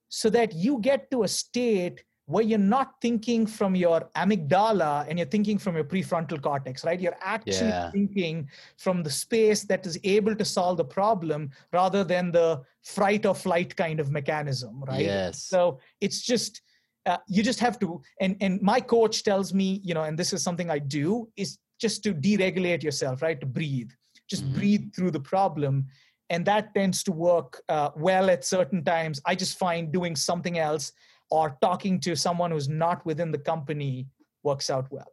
[0.09, 5.18] so that you get to a state where you're not thinking from your amygdala and
[5.18, 6.99] you're thinking from your prefrontal cortex, right?
[6.99, 7.91] You're actually yeah.
[7.91, 8.49] thinking
[8.79, 13.35] from the space that is able to solve the problem rather than the fright or
[13.35, 15.05] flight kind of mechanism, right?
[15.05, 15.43] Yes.
[15.43, 16.62] So it's just,
[17.05, 20.33] uh, you just have to, and, and my coach tells me, you know, and this
[20.33, 23.39] is something I do, is just to deregulate yourself, right?
[23.41, 23.91] To breathe,
[24.31, 24.55] just mm-hmm.
[24.55, 25.87] breathe through the problem.
[26.31, 29.20] And that tends to work uh, well at certain times.
[29.27, 30.93] I just find doing something else
[31.31, 34.07] or talking to someone who's not within the company
[34.43, 35.12] works out well.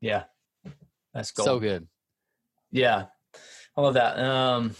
[0.00, 0.24] Yeah.
[1.12, 1.44] That's cool.
[1.44, 1.86] So good.
[2.70, 3.06] Yeah.
[3.76, 4.18] I love that.
[4.18, 4.74] Um,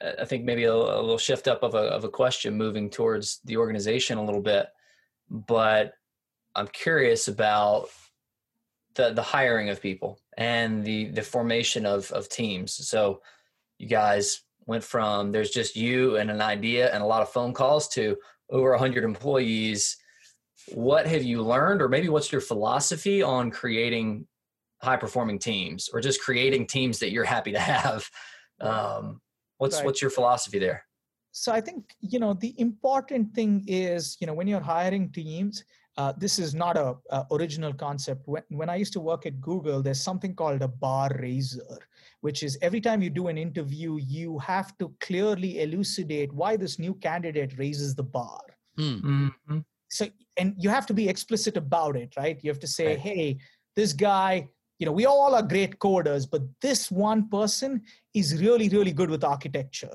[0.00, 3.40] I think maybe a, a, little shift up of a, of a question moving towards
[3.44, 4.66] the organization a little bit,
[5.30, 5.94] but
[6.54, 7.88] I'm curious about
[8.94, 12.72] the, the hiring of people and the, the formation of, of teams.
[12.88, 13.22] So
[13.78, 17.54] you guys went from there's just you and an idea and a lot of phone
[17.54, 18.16] calls to
[18.50, 19.96] over 100 employees
[20.74, 24.26] what have you learned or maybe what's your philosophy on creating
[24.82, 28.08] high performing teams or just creating teams that you're happy to have?
[28.60, 29.20] Um,
[29.58, 29.86] what's right.
[29.86, 30.84] what's your philosophy there?
[31.32, 35.64] So i think you know the important thing is you know when you're hiring teams
[35.98, 38.22] uh, this is not a, a, original concept.
[38.26, 41.78] When, when i used to work at google there's something called a bar raiser
[42.22, 46.78] which is every time you do an interview you have to clearly elucidate why this
[46.78, 48.40] new candidate raises the bar.
[48.76, 48.82] Hmm.
[48.82, 49.58] mm-hmm
[49.88, 50.06] so
[50.36, 52.38] and you have to be explicit about it right?
[52.42, 52.98] You have to say right.
[52.98, 53.38] hey
[53.74, 57.82] this guy you know we all are great coders but this one person
[58.14, 59.94] is really really good with architecture.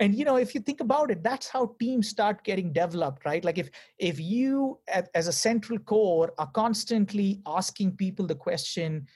[0.00, 3.44] And you know if you think about it that's how teams start getting developed right?
[3.44, 4.78] Like if if you
[5.14, 9.06] as a central core are constantly asking people the question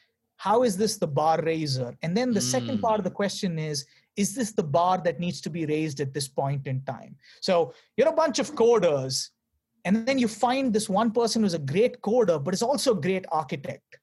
[0.43, 1.97] how is this the bar raiser?
[2.03, 2.51] And then the mm.
[2.55, 3.87] second part of the question is
[4.17, 7.15] is this the bar that needs to be raised at this point in time?
[7.41, 9.29] So you're a bunch of coders
[9.85, 13.01] and then you find this one person who's a great coder but is also a
[13.01, 13.99] great architect.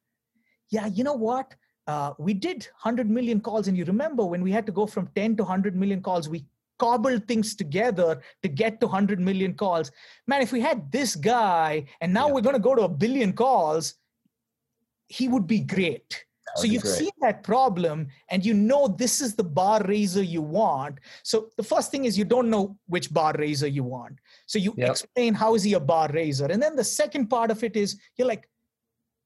[0.70, 1.54] Yeah you know what?
[1.88, 5.10] Uh, we did 100 million calls and you remember when we had to go from
[5.16, 6.46] 10 to 100 million calls we
[6.78, 9.92] cobbled things together to get to 100 million calls.
[10.28, 12.34] Man if we had this guy and now yeah.
[12.34, 13.96] we're going to go to a billion calls
[15.08, 16.26] he would be great
[16.56, 16.96] so you've great.
[16.96, 21.00] seen that problem and you know this is the bar raiser you want.
[21.24, 24.20] So the first thing is you don't know which bar raiser you want.
[24.46, 24.92] So you yep.
[24.92, 26.46] explain how is he a bar raiser.
[26.46, 28.48] And then the second part of it is you're like,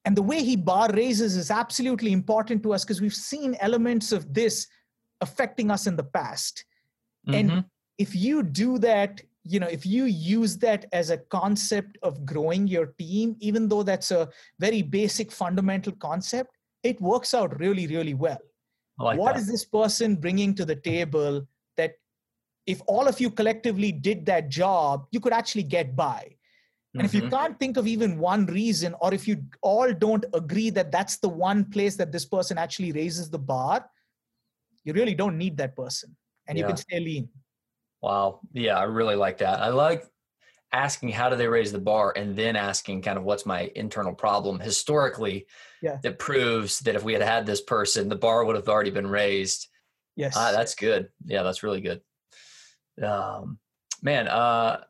[0.06, 4.12] and the way he bar raises is absolutely important to us because we've seen elements
[4.12, 4.68] of this
[5.22, 6.66] affecting us in the past.
[7.28, 7.52] Mm-hmm.
[7.52, 7.66] And
[7.98, 12.68] if you do that, you know, if you use that as a concept of growing
[12.68, 18.14] your team, even though that's a very basic fundamental concept, it works out really, really
[18.14, 18.40] well.
[19.00, 19.40] Like what that.
[19.42, 21.94] is this person bringing to the table that
[22.68, 26.36] if all of you collectively did that job you could actually get by
[26.96, 27.30] and if you Mhm.
[27.32, 31.28] can't think of even one reason or if you all don't agree that that's the
[31.28, 33.90] one place that this person actually raises the bar
[34.84, 36.16] you really don't need that person
[36.48, 37.30] and you can stay lean
[38.02, 38.42] Wow.
[38.52, 39.60] Yeah, I really like that.
[39.62, 40.04] I like
[40.74, 44.14] asking how do they raise the bar and then asking kind of what's my internal
[44.14, 45.46] problem historically
[45.82, 45.98] Yeah.
[46.04, 49.08] that proves that if we had had this person the bar would have already been
[49.08, 49.68] raised.
[50.16, 50.34] Yes.
[50.36, 51.10] Ah, that's good.
[51.26, 52.02] Yeah that's really good.
[53.02, 53.60] Um,
[54.02, 54.82] man uh,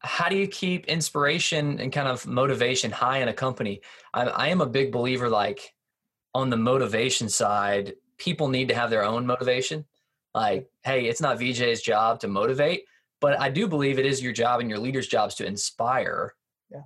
[0.00, 3.80] how do you keep inspiration and kind of motivation high in a company?
[4.14, 5.74] I, I am a big believer like
[6.34, 9.84] on the motivation side people need to have their own motivation.
[10.34, 12.84] Like hey it's not vj's job to motivate
[13.20, 16.34] but i do believe it is your job and your leader's jobs to inspire.
[16.70, 16.82] Yeah.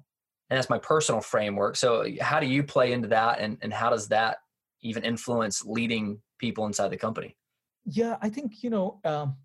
[0.49, 1.77] and that's my personal framework.
[1.77, 4.39] So how do you play into that and, and how does that
[4.83, 7.37] even influence leading people inside the company?
[7.85, 9.37] Yeah i think you know um,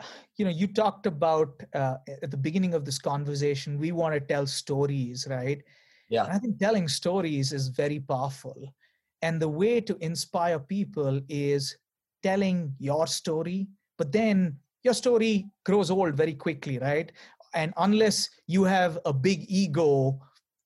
[0.36, 4.20] you know you talked about uh, at the beginning of this conversation we want to
[4.20, 5.62] tell stories right?
[6.08, 6.24] Yeah.
[6.24, 8.74] and i think telling stories is very powerful.
[9.22, 11.76] And the way to inspire people is
[12.22, 17.12] telling your story but then your story grows old very quickly right
[17.54, 20.18] and unless you have a big ego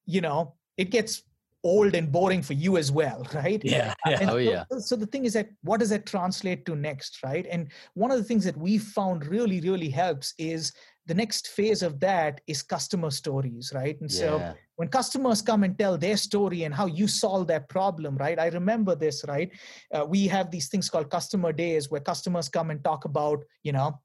[0.06, 1.22] you know it gets
[1.62, 4.64] old and boring for you as well right yeah and Oh, so- yeah.
[4.78, 7.46] So the thing is that what does that translate to next, right?
[7.50, 10.72] And one of the things that we found really, really helps is
[11.06, 14.00] the next phase of that is customer stories, right?
[14.00, 14.38] And so
[14.76, 18.38] when customers come and tell their story and how you solve their problem, right?
[18.38, 19.50] I remember this, right?
[19.92, 23.72] Uh, we have these things called customer days where customers come and talk about, you
[23.72, 23.98] know,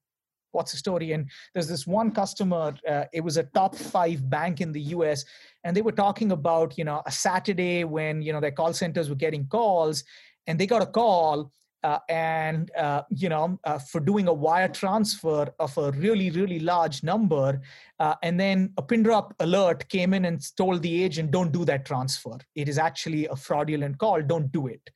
[0.55, 4.61] what's the story and there's this one customer uh, it was a top five bank
[4.61, 5.25] in the us
[5.65, 9.09] and they were talking about you know a saturday when you know their call centers
[9.09, 10.05] were getting calls
[10.47, 11.51] and they got a call
[11.85, 16.59] uh, and uh, you know uh, for doing a wire transfer of a really really
[16.59, 17.61] large number
[17.99, 21.85] uh, and then a Pindrop alert came in and told the agent don't do that
[21.85, 24.89] transfer it is actually a fraudulent call don't do it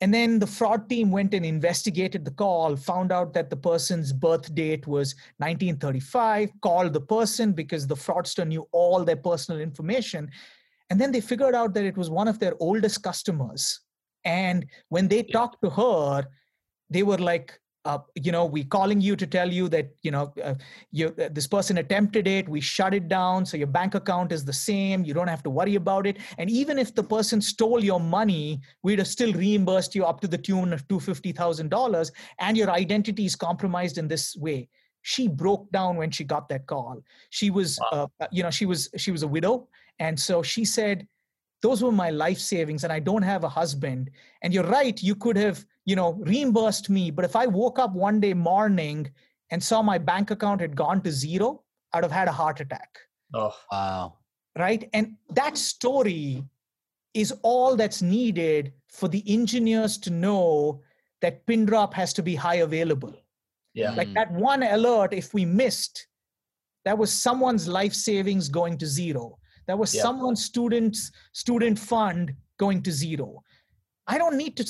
[0.00, 4.12] and then the fraud team went and investigated the call, found out that the person's
[4.12, 10.30] birth date was 1935, called the person because the fraudster knew all their personal information.
[10.88, 13.80] And then they figured out that it was one of their oldest customers.
[14.24, 16.26] And when they talked to her,
[16.90, 20.32] they were like, uh, you know, we calling you to tell you that, you know,
[20.44, 20.54] uh,
[20.90, 24.44] you, uh, this person attempted it, we shut it down, so your bank account is
[24.44, 26.18] the same, you don't have to worry about it.
[26.36, 30.28] And even if the person stole your money, we'd have still reimbursed you up to
[30.28, 32.10] the tune of $250,000
[32.40, 34.68] and your identity is compromised in this way.
[35.02, 37.02] She broke down when she got that call.
[37.30, 38.10] She was, Wow.
[38.20, 39.68] uh, you know, she was, she was a widow.
[39.98, 41.06] And so she said,
[41.62, 44.10] those were my life savings and I don't have a husband.
[44.42, 47.10] And you're right, you could have, you know, reimbursed me.
[47.10, 49.10] But if I woke up one day morning
[49.50, 52.98] and saw my bank account had gone to zero, I'd have had a heart attack
[53.34, 54.18] oh Wow.
[54.58, 54.88] right?
[54.92, 56.44] And that story
[57.14, 60.82] is all that's needed for the engineers to know
[61.20, 63.14] that Pindrop has to be high available.
[63.74, 64.14] yeah Like Mm.
[64.14, 66.06] that one alert, if we missed,
[66.84, 69.37] that was someone's life savings going to zero.
[69.68, 70.02] That was Yeah.
[70.02, 73.44] someone's student's student fund going to zero.
[74.06, 74.64] I don't need to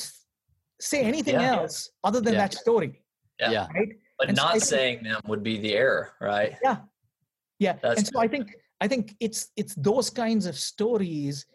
[0.80, 1.56] say anything Yeah.
[1.56, 2.40] else other than Yeah.
[2.48, 3.02] that story,
[3.40, 3.50] Yeah.
[3.52, 3.66] Yeah.
[3.74, 3.88] right?
[4.18, 6.52] but And so I not think- saying them would be the error right
[7.60, 8.46] yeah That's and so i think
[8.80, 11.46] i think it's it's those kinds of stories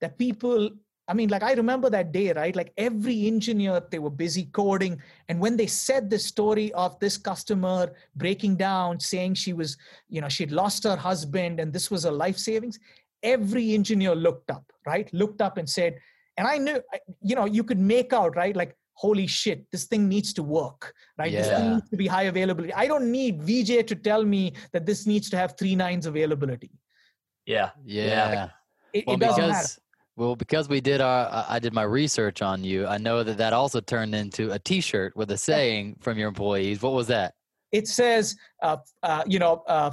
[0.00, 0.70] that people
[1.08, 2.54] i mean like i remember that day right?
[2.54, 5.00] Like every engineer they were busy coding.
[5.28, 9.76] And when they said the story of this customer breaking down saying she was
[10.08, 12.78] you know she'd lost her husband and this was her life savings
[13.22, 15.12] every engineer looked up right?
[15.12, 15.98] Looked up and said
[16.36, 16.80] and i knew
[17.22, 18.54] you know you could make out right?
[18.54, 21.32] Like holy shit this thing needs to work right?
[21.32, 22.74] This thing needs to be high availability.
[22.74, 26.70] I don't need Vijay to tell me that this needs to have three nines availability.
[27.46, 27.70] Yeah.
[27.84, 28.50] Yeah.
[28.92, 29.87] it, well, it doesn't because matter
[30.18, 32.86] well, because we did our, I- I did my research on you.
[32.88, 36.82] I know that that also turned into a T-shirt with a saying from your employees.
[36.82, 37.34] What was that?
[37.70, 39.90] it says uh, uh, you know uh,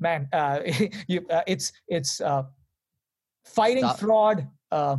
[0.00, 0.58] man uh,
[1.08, 2.42] you, uh, it's it's uh,
[3.44, 4.00] fighting Stop.
[4.00, 4.96] fraud uh,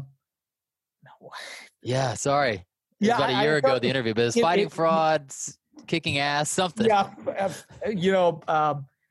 [1.03, 1.30] no.
[1.84, 2.53] Yeah, sorry.
[2.53, 2.63] It
[3.01, 5.57] yeah about a year ago the interview, but it's it- fighting it- frauds,
[5.88, 6.88] kicking ass, something.
[6.88, 7.49] yeah uh,
[7.93, 8.41] you know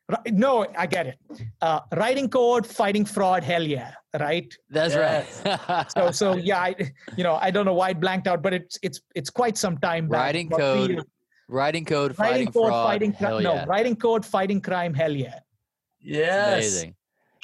[0.08, 1.18] um, ri- no i get it
[1.62, 5.42] uh, writing code fighting fraud hell yeah right That's Yes.
[5.44, 5.90] right.
[5.90, 6.74] so so yeah I,
[7.16, 9.78] you know i don't know why it blanked out but it's it's it's quite some
[9.78, 11.04] time back Writing code, years.
[11.48, 12.86] writing code, writing fighting code fraud.
[12.88, 13.64] fighting hell crime yeah.
[13.64, 15.38] no writing code fighting crime hell yeah
[16.00, 16.94] yes Amazing.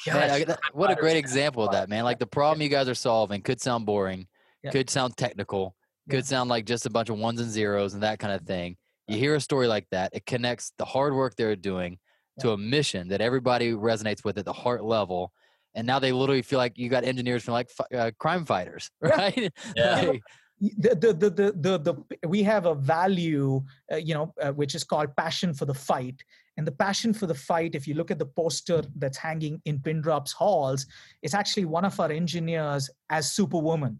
[0.07, 2.03] Man, I- that- what a great example of that, man.
[2.05, 4.27] Like the problem you guys are solving could sound boring,
[4.63, 4.71] Yeah.
[4.71, 5.75] could sound technical,
[6.09, 8.77] could sound like just a bunch of ones and zeros and that kind of thing.
[9.07, 11.99] You hear a story like that, it connects the hard work they're doing
[12.39, 15.31] to a mission that everybody resonates with at the heart level.
[15.75, 19.51] And now they literally feel like you got engineers from like uh, crime fighters, right?
[19.75, 20.01] Yeah.
[20.01, 20.21] Like,
[20.61, 21.77] the the the the, the,
[22.19, 25.73] the we have a value uh, you know uh, which is called passion for the
[25.73, 26.23] fight
[26.57, 29.79] and the passion for the fight if you look at the poster that's hanging in
[29.79, 30.85] pindrop's halls
[31.23, 33.97] it's actually one of our engineers as superwoman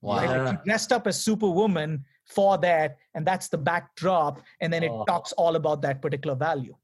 [0.00, 0.16] wow.
[0.16, 0.28] right?
[0.28, 0.62] Like, Yeah.
[0.64, 5.04] dressed up as superwoman for that and that's the backdrop and then it Oh.
[5.04, 6.74] talks all about that particular value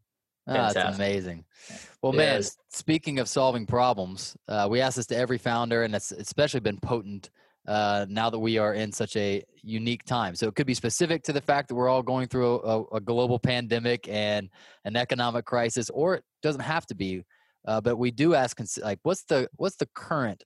[0.47, 1.45] Ah, that's amazing.
[2.03, 6.13] Well, man, speaking of solving problems, uh, we ask this to every founder, and it's
[6.13, 7.31] especially been potent
[7.67, 10.35] uh, now that we are in such a unique time.
[10.35, 13.01] So it could be specific to the fact that we're all going through a, a
[13.01, 14.51] global pandemic and
[14.85, 17.25] an economic crisis, or it doesn't have to be.
[17.67, 20.45] Uh, but we do ask, like, what's the what's the current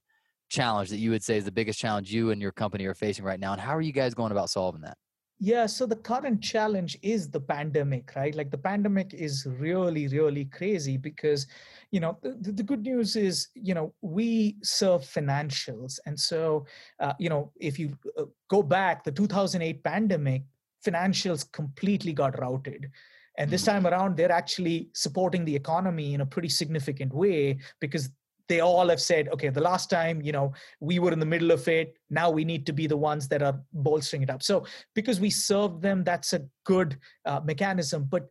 [0.49, 3.25] challenge that you would say is the biggest challenge you and your company are facing
[3.25, 4.97] right now, and how are you guys going about solving that?
[5.41, 8.35] Yeah, so the current challenge is the pandemic, right?
[8.35, 11.47] Like the pandemic is really, really crazy because,
[11.93, 16.01] you know, the, the good news is, you know, we serve financials.
[16.07, 16.67] And so,
[16.99, 20.43] uh, you know, if you uh, go back, the 2008 pandemic,
[20.85, 22.91] financials completely got routed.
[23.37, 23.67] And this Mhm.
[23.67, 28.11] time around, they're actually supporting the economy in a pretty significant way because
[28.49, 31.51] they all have said, okay, the last time, you know, we were in the middle
[31.51, 31.97] of it.
[32.11, 34.43] Now we need to be the ones that are bolstering it up.
[34.43, 38.07] So because we serve them, that's a good uh, mechanism.
[38.09, 38.29] But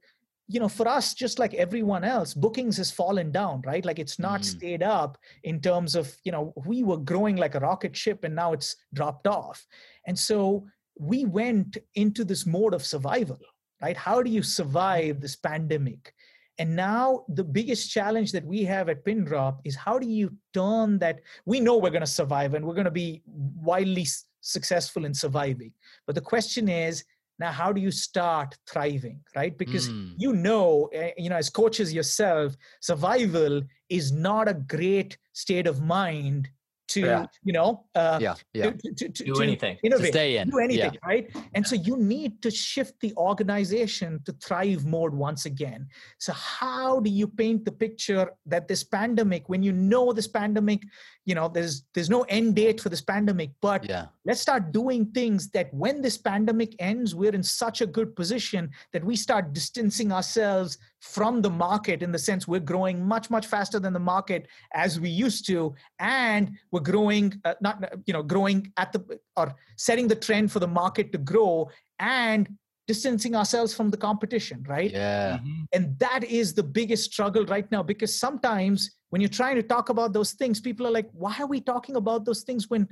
[0.49, 3.84] you know, for us, just like everyone else, bookings has fallen down, right?
[3.84, 4.45] Like it's not Mm.
[4.45, 8.34] stayed up in terms of, you know, we were growing like a rocket ship and
[8.34, 9.68] now it's dropped off.
[10.05, 10.65] And so
[10.97, 13.39] we went into this mode of survival,
[13.82, 13.97] right?
[13.97, 16.13] How do you survive this pandemic?
[16.60, 20.97] And now the biggest challenge that we have at Pindrop is how do you turn
[20.99, 21.22] that?
[21.45, 24.08] We know we're going to survive and we're going to be wildly
[24.41, 25.72] successful in surviving.
[26.05, 27.03] But the question is
[27.39, 29.55] now, how do you start thriving, right?
[29.55, 30.14] Because Mm.
[30.18, 35.82] you know, eh, you know, as coaches yourself, survival is not a great state of
[35.82, 36.49] mind
[36.88, 37.25] to, Yeah.
[37.43, 38.71] you know, uh, Yeah, yeah.
[38.71, 39.77] to, to, to, Do to anything.
[39.77, 40.49] To innovate stay in.
[40.49, 41.07] do anything Yeah.
[41.11, 46.31] right and so you need to shift the organization to thrive mode once again so
[46.33, 50.81] how do you paint the picture that this pandemic when you know this pandemic
[51.28, 54.05] you know there's there's no end date for this pandemic but Yeah.
[54.25, 58.71] let's start doing things that when this pandemic ends we're in such a good position
[58.93, 63.45] that we start distancing ourselves from the market in the sense we're growing much much
[63.45, 67.75] faster than the market as we used to and we're growing uh, not
[68.07, 69.01] you know growing at the
[69.36, 71.69] or setting the trend for the market to grow
[71.99, 72.57] and
[72.88, 74.91] distancing ourselves from the competition right?
[74.91, 75.39] Yeah.
[75.39, 75.65] Mhm.
[75.73, 79.89] and that is the biggest struggle right now because sometimes when you're trying to talk
[79.89, 82.88] about those things people are like why are we talking about those things when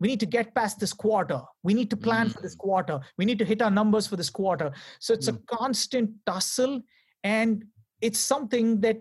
[0.00, 1.40] we need to get past this quarter?
[1.62, 3.00] We need to plan for this quarter.
[3.16, 4.72] We need to hit our numbers for this quarter.
[4.98, 6.82] So it's a constant tussle
[7.24, 7.64] and
[8.00, 9.00] it's something that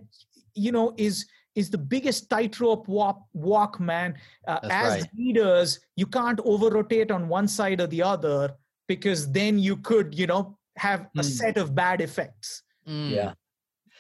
[0.53, 1.25] you know is
[1.55, 4.15] is the biggest tightrope walk, walk man.
[4.47, 5.09] Uh, as right.
[5.17, 8.53] leaders you can't over rotate on one side or the other
[8.87, 11.23] because then you could you know have a Mm.
[11.25, 13.09] set of bad effects Mm.
[13.11, 13.33] Yeah.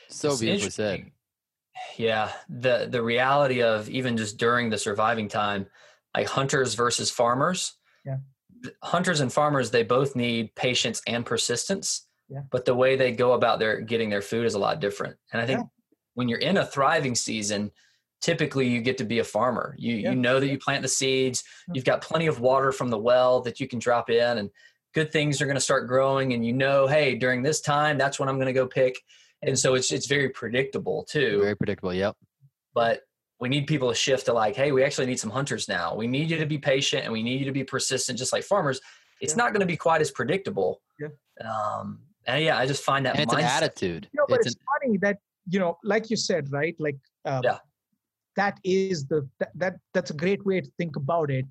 [0.09, 1.11] So It's beautifully said.
[1.97, 5.65] Yeah, the the reality of even just during the surviving time,
[6.15, 7.73] like hunters versus farmers.
[8.05, 8.17] Yeah.
[8.83, 12.07] Hunters and farmers, they both need patience and persistence.
[12.29, 12.41] Yeah.
[12.51, 15.17] But the way they go about their getting their food is a lot different.
[15.33, 15.65] And I think Yeah.
[16.13, 17.71] when you're in a thriving season,
[18.21, 19.75] typically you get to be a farmer.
[19.79, 20.11] You Yeah.
[20.11, 23.41] you know that you plant the seeds, you've got plenty of water from the well
[23.41, 24.49] that you can drop in and
[24.95, 28.19] good things are going to start growing and you know, hey, during this time that's
[28.19, 28.95] when I'm going to go pick
[29.43, 31.93] and so it's it's very predictable too Very predictable.
[31.93, 32.15] Yep.
[32.73, 33.01] but
[33.41, 36.07] we need people to shift to like hey we actually need some hunters now we
[36.07, 38.79] need you to be patient and we need you to be persistent just like farmers
[39.21, 39.43] it's Yeah.
[39.43, 41.09] not going to be quite as predictable Yeah.
[41.49, 44.07] um and yeah i just find that And it's an attitude.
[44.13, 45.17] you know, but It's it's, an, funny that
[45.53, 47.57] you know like you said right like um, Yeah.
[48.37, 51.45] that is the that, that that's a great way to think about it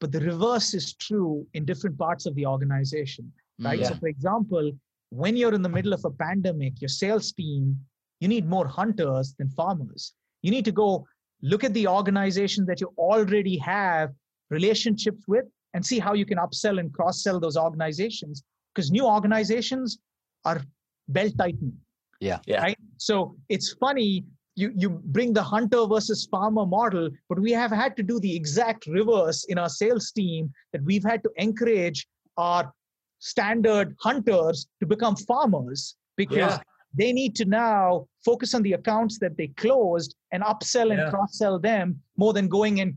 [0.00, 3.80] but the reverse is true in different parts of the organization right?
[3.80, 4.72] Mm, so for example
[5.10, 7.78] when you're in the middle of a pandemic your sales team
[8.20, 10.12] you need more hunters than farmers.
[10.42, 11.06] You need to go
[11.42, 14.12] look at the organizations that you already have
[14.50, 15.44] relationships with
[15.74, 18.42] and see how you can upsell and cross sell those organizations
[18.74, 19.98] because new organizations
[20.44, 20.62] are
[21.08, 21.76] belt tightening.
[22.20, 22.38] Yeah.
[22.46, 22.62] Yeah.
[22.62, 22.78] right?
[22.96, 24.24] So it's funny
[24.56, 28.34] you you bring the hunter versus farmer model but we have had to do the
[28.34, 32.06] exact reverse in our sales team that we've had to encourage
[32.38, 32.72] our
[33.18, 36.58] standard hunters to become farmers because Yeah.
[36.94, 41.10] they need to now focus on the accounts that they closed and upsell and Yeah.
[41.10, 42.94] cross sell them more than going and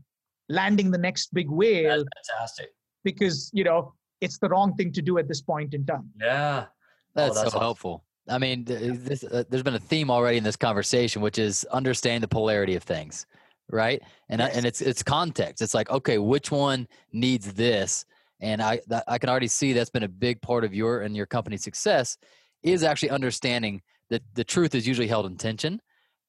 [0.48, 2.70] landing the next big whale that's fantastic
[3.04, 6.10] because you know it's the wrong thing to do at this point in time.
[6.20, 6.66] Yeah.
[6.66, 6.68] Oh,
[7.14, 7.60] that's, Oh, that's so awesome.
[7.60, 8.04] helpful.
[8.28, 12.20] I mean, this, uh, there's been a theme already in this conversation, which is understanding
[12.20, 13.26] the polarity of things,
[13.70, 14.02] right?
[14.28, 15.62] And I, and it's it's context.
[15.62, 18.04] It's like, okay, which one needs this?
[18.40, 21.16] And I that, I can already see that's been a big part of your and
[21.16, 22.18] your company's success
[22.62, 25.80] is actually understanding that the truth is usually held in tension,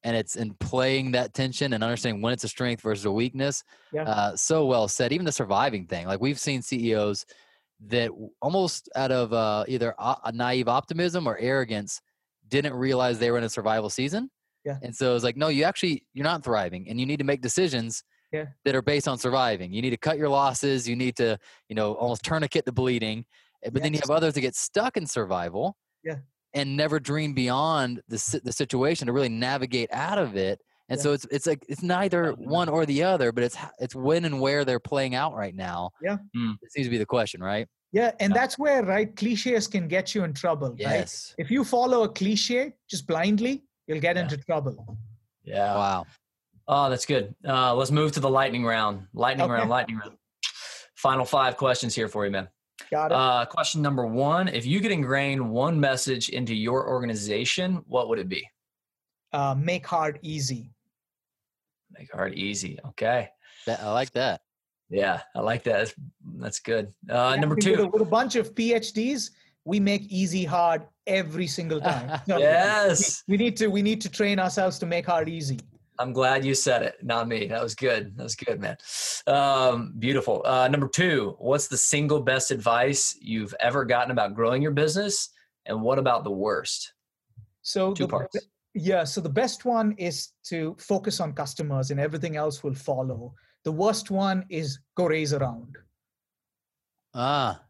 [0.03, 3.63] and it's in playing that tension and understanding when it's a strength versus a weakness.
[3.93, 4.03] Yeah.
[4.03, 5.11] Uh, so well said.
[5.11, 7.25] Even the surviving thing, like we've seen CEOs
[7.87, 12.01] that almost out of uh, either a naive optimism or arrogance
[12.47, 14.29] didn't realize they were in a survival season.
[14.65, 14.77] Yeah.
[14.83, 17.41] And so it's like, no, you actually you're not thriving, and you need to make
[17.41, 18.45] decisions Yeah.
[18.65, 19.73] that are based on surviving.
[19.73, 20.87] You need to cut your losses.
[20.87, 21.37] You need to,
[21.67, 23.25] you know, almost tourniquet the bleeding.
[23.63, 25.75] eh, But then you have others that get stuck in survival.
[26.03, 26.17] Yeah.
[26.53, 30.61] And never dream beyond the the situation to really navigate out of it.
[30.91, 31.03] And Yeah.
[31.03, 34.41] so it's it's like it's neither one or the other, but it's it's when and
[34.41, 35.91] where they're playing out right now.
[36.03, 36.17] Yeah.
[36.35, 36.57] Mm.
[36.61, 37.65] It seems to be the question, right?
[37.93, 40.69] Yeah, and that's where right cliches can get you in trouble.
[40.71, 40.79] Right?
[40.79, 41.33] Yes.
[41.37, 44.23] If you follow a cliche just blindly, you'll get Yeah.
[44.23, 44.97] into trouble.
[45.43, 45.75] Yeah.
[45.75, 46.05] Wow.
[46.67, 47.35] Oh, that's good.
[47.47, 49.07] Uh, let's move to the lightning round.
[49.13, 49.53] Lightning Okay.
[49.53, 50.17] round, lightning round.
[50.95, 52.47] Final five questions here for you, man.
[52.91, 53.15] Got it?
[53.15, 58.19] Uh, question number one If you could ingrain one message into your organization, what would
[58.19, 58.45] it be?
[59.33, 60.69] Uh, make hard easy.
[62.01, 62.79] Make hard easy.
[62.89, 63.29] Okay.
[63.67, 64.41] That, I like that.
[64.89, 65.77] Yeah, I like that.
[65.77, 65.93] That's,
[66.39, 66.87] that's good.
[67.07, 67.87] Uh, Yeah, number with a- two.
[67.89, 69.29] with a bunch of PhDs,
[69.65, 72.19] we make easy hard every single time.
[72.27, 73.23] So Yes.
[73.27, 75.59] we, we need to we need to train ourselves to make hard easy.
[75.99, 77.45] I'm glad you said it, not me.
[77.45, 78.17] That was good.
[78.17, 78.77] That was good, man.
[79.27, 80.41] Um, beautiful.
[80.43, 85.29] Uh, number two, what's the single best advice you've ever gotten about growing your business?
[85.67, 86.93] And what about the worst?
[87.61, 88.35] So Two the, parts.
[88.73, 93.33] Yeah, so the best one is to focus on customers and everything else will follow.
[93.63, 95.77] The worst one is go raise around.
[97.13, 97.61] Ah,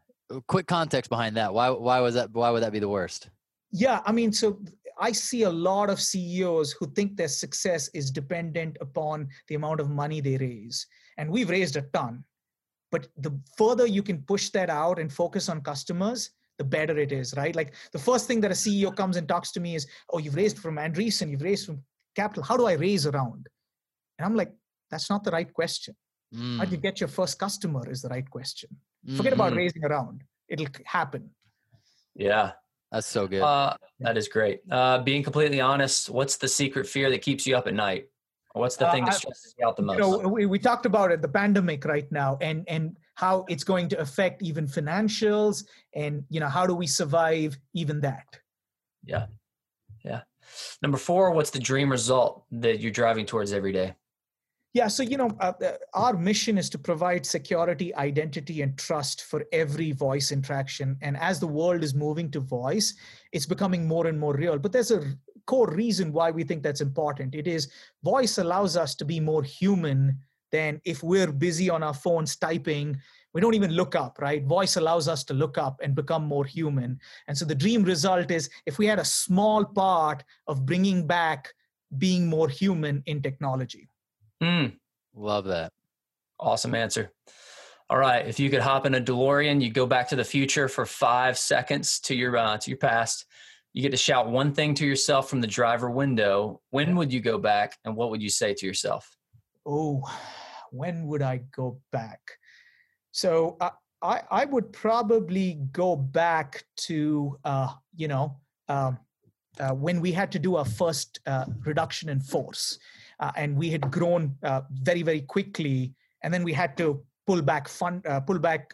[0.47, 1.53] quick context behind that.
[1.53, 3.29] Why why was that why would that be the worst?
[3.71, 4.59] Yeah, I mean, so
[4.99, 9.79] I see a lot of CEOs who think their success is dependent upon the amount
[9.79, 10.85] of money they raise.
[11.17, 12.23] And we've raised a ton.
[12.91, 16.29] But the further you can push that out and focus on customers,
[16.61, 17.55] the better it is, right?
[17.55, 20.35] Like the first thing that a CEO comes and talks to me is, oh, you've
[20.35, 21.81] raised from Andreessen, you've raised from
[22.15, 22.43] Capital.
[22.43, 23.47] How do I raise around?
[24.19, 24.51] And I'm like,
[24.91, 25.95] that's not the right question.
[26.59, 28.69] How do you Mm, get your first customer is the right question.
[29.17, 29.57] Forget about Mhm.
[29.63, 30.23] raising around.
[30.47, 31.31] It'll happen.
[32.15, 32.51] Yeah,
[32.91, 33.41] That's so good.
[33.41, 34.59] uh, that is great.
[34.69, 38.03] Uh, being completely honest, what's the secret fear that keeps you up at night?
[38.53, 39.97] What's the Uh, thing that stresses you out the most?
[39.97, 43.63] you know we, we talked about it the pandemic right now and and how it's
[43.63, 45.65] going to affect even financials
[45.95, 48.41] and you know how do we survive even that
[49.03, 49.25] yeah.
[50.03, 50.21] Yeah.
[50.81, 53.95] Number four, what's the dream result that you're driving towards every day?
[54.73, 59.23] yeah so you know uh, uh, our mission is to provide security identity and trust
[59.23, 62.93] for every voice interaction and as the world is moving to voice
[63.33, 65.03] it's becoming more and more real but there's a
[65.45, 67.69] core reason why we think that's important it is
[68.01, 70.17] voice allows us to be more human
[70.51, 72.97] than if we're busy on our phones typing
[73.33, 76.45] we don't even look up right voice allows us to look up and become more
[76.45, 81.07] human and so the dream result is if we had a small part of bringing
[81.07, 81.53] back
[81.97, 83.87] being more human in technology
[84.43, 84.73] Mm,
[85.13, 85.71] Love that.
[86.39, 87.11] awesome answer.
[87.91, 88.25] All right.
[88.25, 91.37] If you could hop in a DeLorean, you go back to the future for five
[91.37, 93.25] seconds to your uh, to your past.
[93.73, 96.61] You get to shout one thing to yourself from the driver window.
[96.71, 99.15] When would you go back, and what would you say to yourself?
[99.67, 100.01] oh
[100.71, 102.21] when would i go back?
[103.11, 103.71] So i
[104.01, 108.37] i, I would probably go back to uh you know
[108.67, 108.97] um
[109.59, 112.79] uh, when we had to do our first uh, reduction in force
[113.19, 115.93] uh, and we had grown uh, very very quickly
[116.23, 118.73] and then we had to pull back fund uh, pull back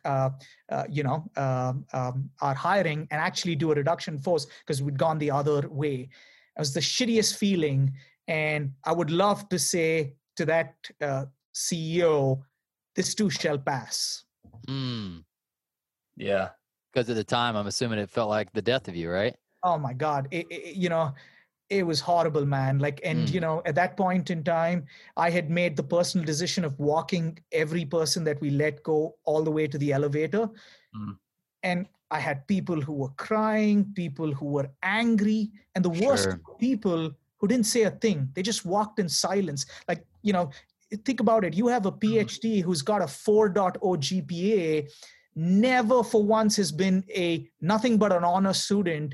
[0.87, 5.17] you know um, um, our hiring and actually do a reduction force because we'd gone
[5.17, 5.97] the other way.
[6.55, 7.91] It was the shittiest feeling
[8.27, 11.25] and i would love to say to that uh,
[11.61, 12.15] ceo
[12.95, 14.23] this too shall pass
[14.67, 15.23] Mm.
[16.17, 16.49] Yeah.
[16.91, 19.35] Because at the time, I'm assuming it felt like the death of you, right?
[19.63, 21.05] oh my god it, it- you know
[21.77, 23.33] it was horrible man like and Mm.
[23.35, 24.79] you know at that point in time
[25.25, 27.25] i had made the personal decision of walking
[27.63, 28.97] every person that we let go
[29.29, 30.43] all the way to the elevator
[30.95, 31.13] Mm.
[31.69, 31.79] and
[32.17, 35.41] i had people who were crying people who were angry
[35.73, 36.39] and the worst Sure.
[36.67, 37.01] people
[37.39, 40.45] who didn't say a thing they just walked in silence like you know
[40.95, 44.89] think about it you have a phd who's got a 4.0 gpa
[45.35, 49.13] never for once has been a nothing but an honor student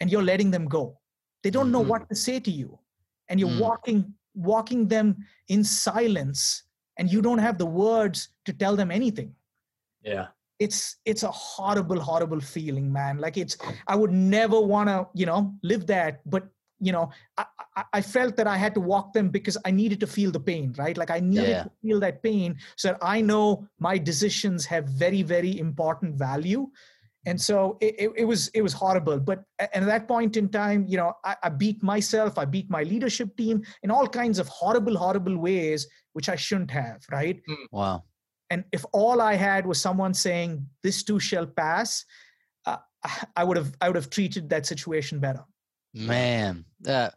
[0.00, 0.98] and you're letting them go
[1.42, 1.88] they don't know Mhm.
[1.88, 2.78] what to say to you
[3.28, 3.60] and you're Mm.
[3.60, 5.16] walking walking them
[5.48, 6.62] in silence
[6.96, 9.34] and you don't have the words to tell them anything
[10.02, 10.28] Yeah.
[10.60, 13.56] it's it's a horrible horrible feeling man like it's
[13.88, 16.44] i would never want to you know live that but
[16.80, 17.44] you know I,
[17.92, 20.74] I felt that i had to walk them because i needed to feel the pain
[20.78, 20.96] right?
[20.96, 21.62] Like i needed yeah.
[21.64, 26.68] to feel that pain so that i know my decisions have very very important value.
[27.26, 29.20] And so it, it, it, was it was horrible.
[29.20, 32.82] But at that point in time you know I, I, beat myself i beat my
[32.82, 37.40] leadership team in all kinds of horrible horrible ways which i shouldn't have right?
[37.46, 37.64] Hmm.
[37.70, 38.04] wow.
[38.48, 42.06] And if all i had was someone saying this too shall pass
[42.64, 42.78] uh,
[43.36, 45.44] i would have i would have treated that situation better
[45.92, 47.10] man uh,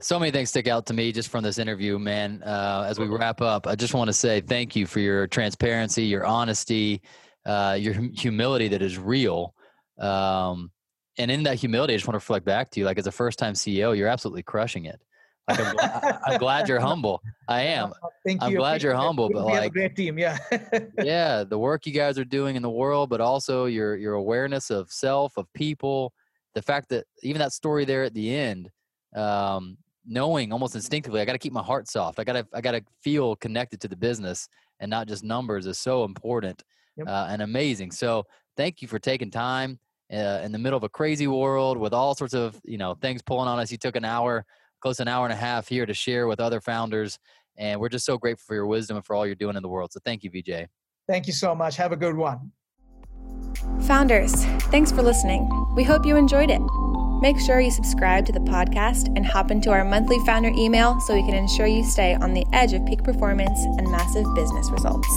[0.00, 3.06] so many things stick out to me just from this interview man uh, as we
[3.06, 7.02] wrap up i just want to say thank you for your transparency your honesty
[7.46, 9.54] uh, your humility that is real.
[9.98, 10.70] Um,
[11.18, 13.12] and in that humility, I just want to reflect back to you, like as a
[13.12, 15.00] first time CEO, you're absolutely crushing it.
[15.46, 17.22] Like I'm, glad, I'm glad you're humble.
[17.48, 17.92] I am.
[18.26, 18.56] Thank I'm you.
[18.56, 20.38] glad you're humble, but like a great team, yeah.
[21.02, 24.70] yeah, the work you guys are doing in the world, but also your your awareness
[24.70, 26.14] of self, of people,
[26.54, 28.70] the fact that even that story there at the end,
[29.14, 29.76] um,
[30.06, 32.18] knowing almost instinctively, I got to keep my heart soft.
[32.18, 34.48] I got to I got to feel connected to the business
[34.80, 36.62] and not just numbers is so important
[36.96, 37.08] yep.
[37.08, 37.90] uh, and amazing.
[37.90, 38.24] So
[38.56, 39.78] thank you for taking time
[40.12, 43.22] uh, in the middle of a crazy world with all sorts of you know things
[43.22, 43.70] pulling on us.
[43.72, 44.44] You took an hour,
[44.80, 47.18] close an hour and a half here to share with other founders,
[47.56, 49.68] and we're just so grateful for your wisdom and for all you're doing in the
[49.68, 49.92] world.
[49.92, 50.66] So thank you, Vijay.
[51.08, 51.76] Thank you so much.
[51.76, 52.52] Have a good one.
[53.86, 55.48] Founders, thanks for listening.
[55.74, 56.60] We hope you enjoyed it.
[57.20, 61.14] Make sure you subscribe to the podcast and hop into our monthly founder email so
[61.14, 65.08] we can ensure you stay on the edge of peak performance and massive business results.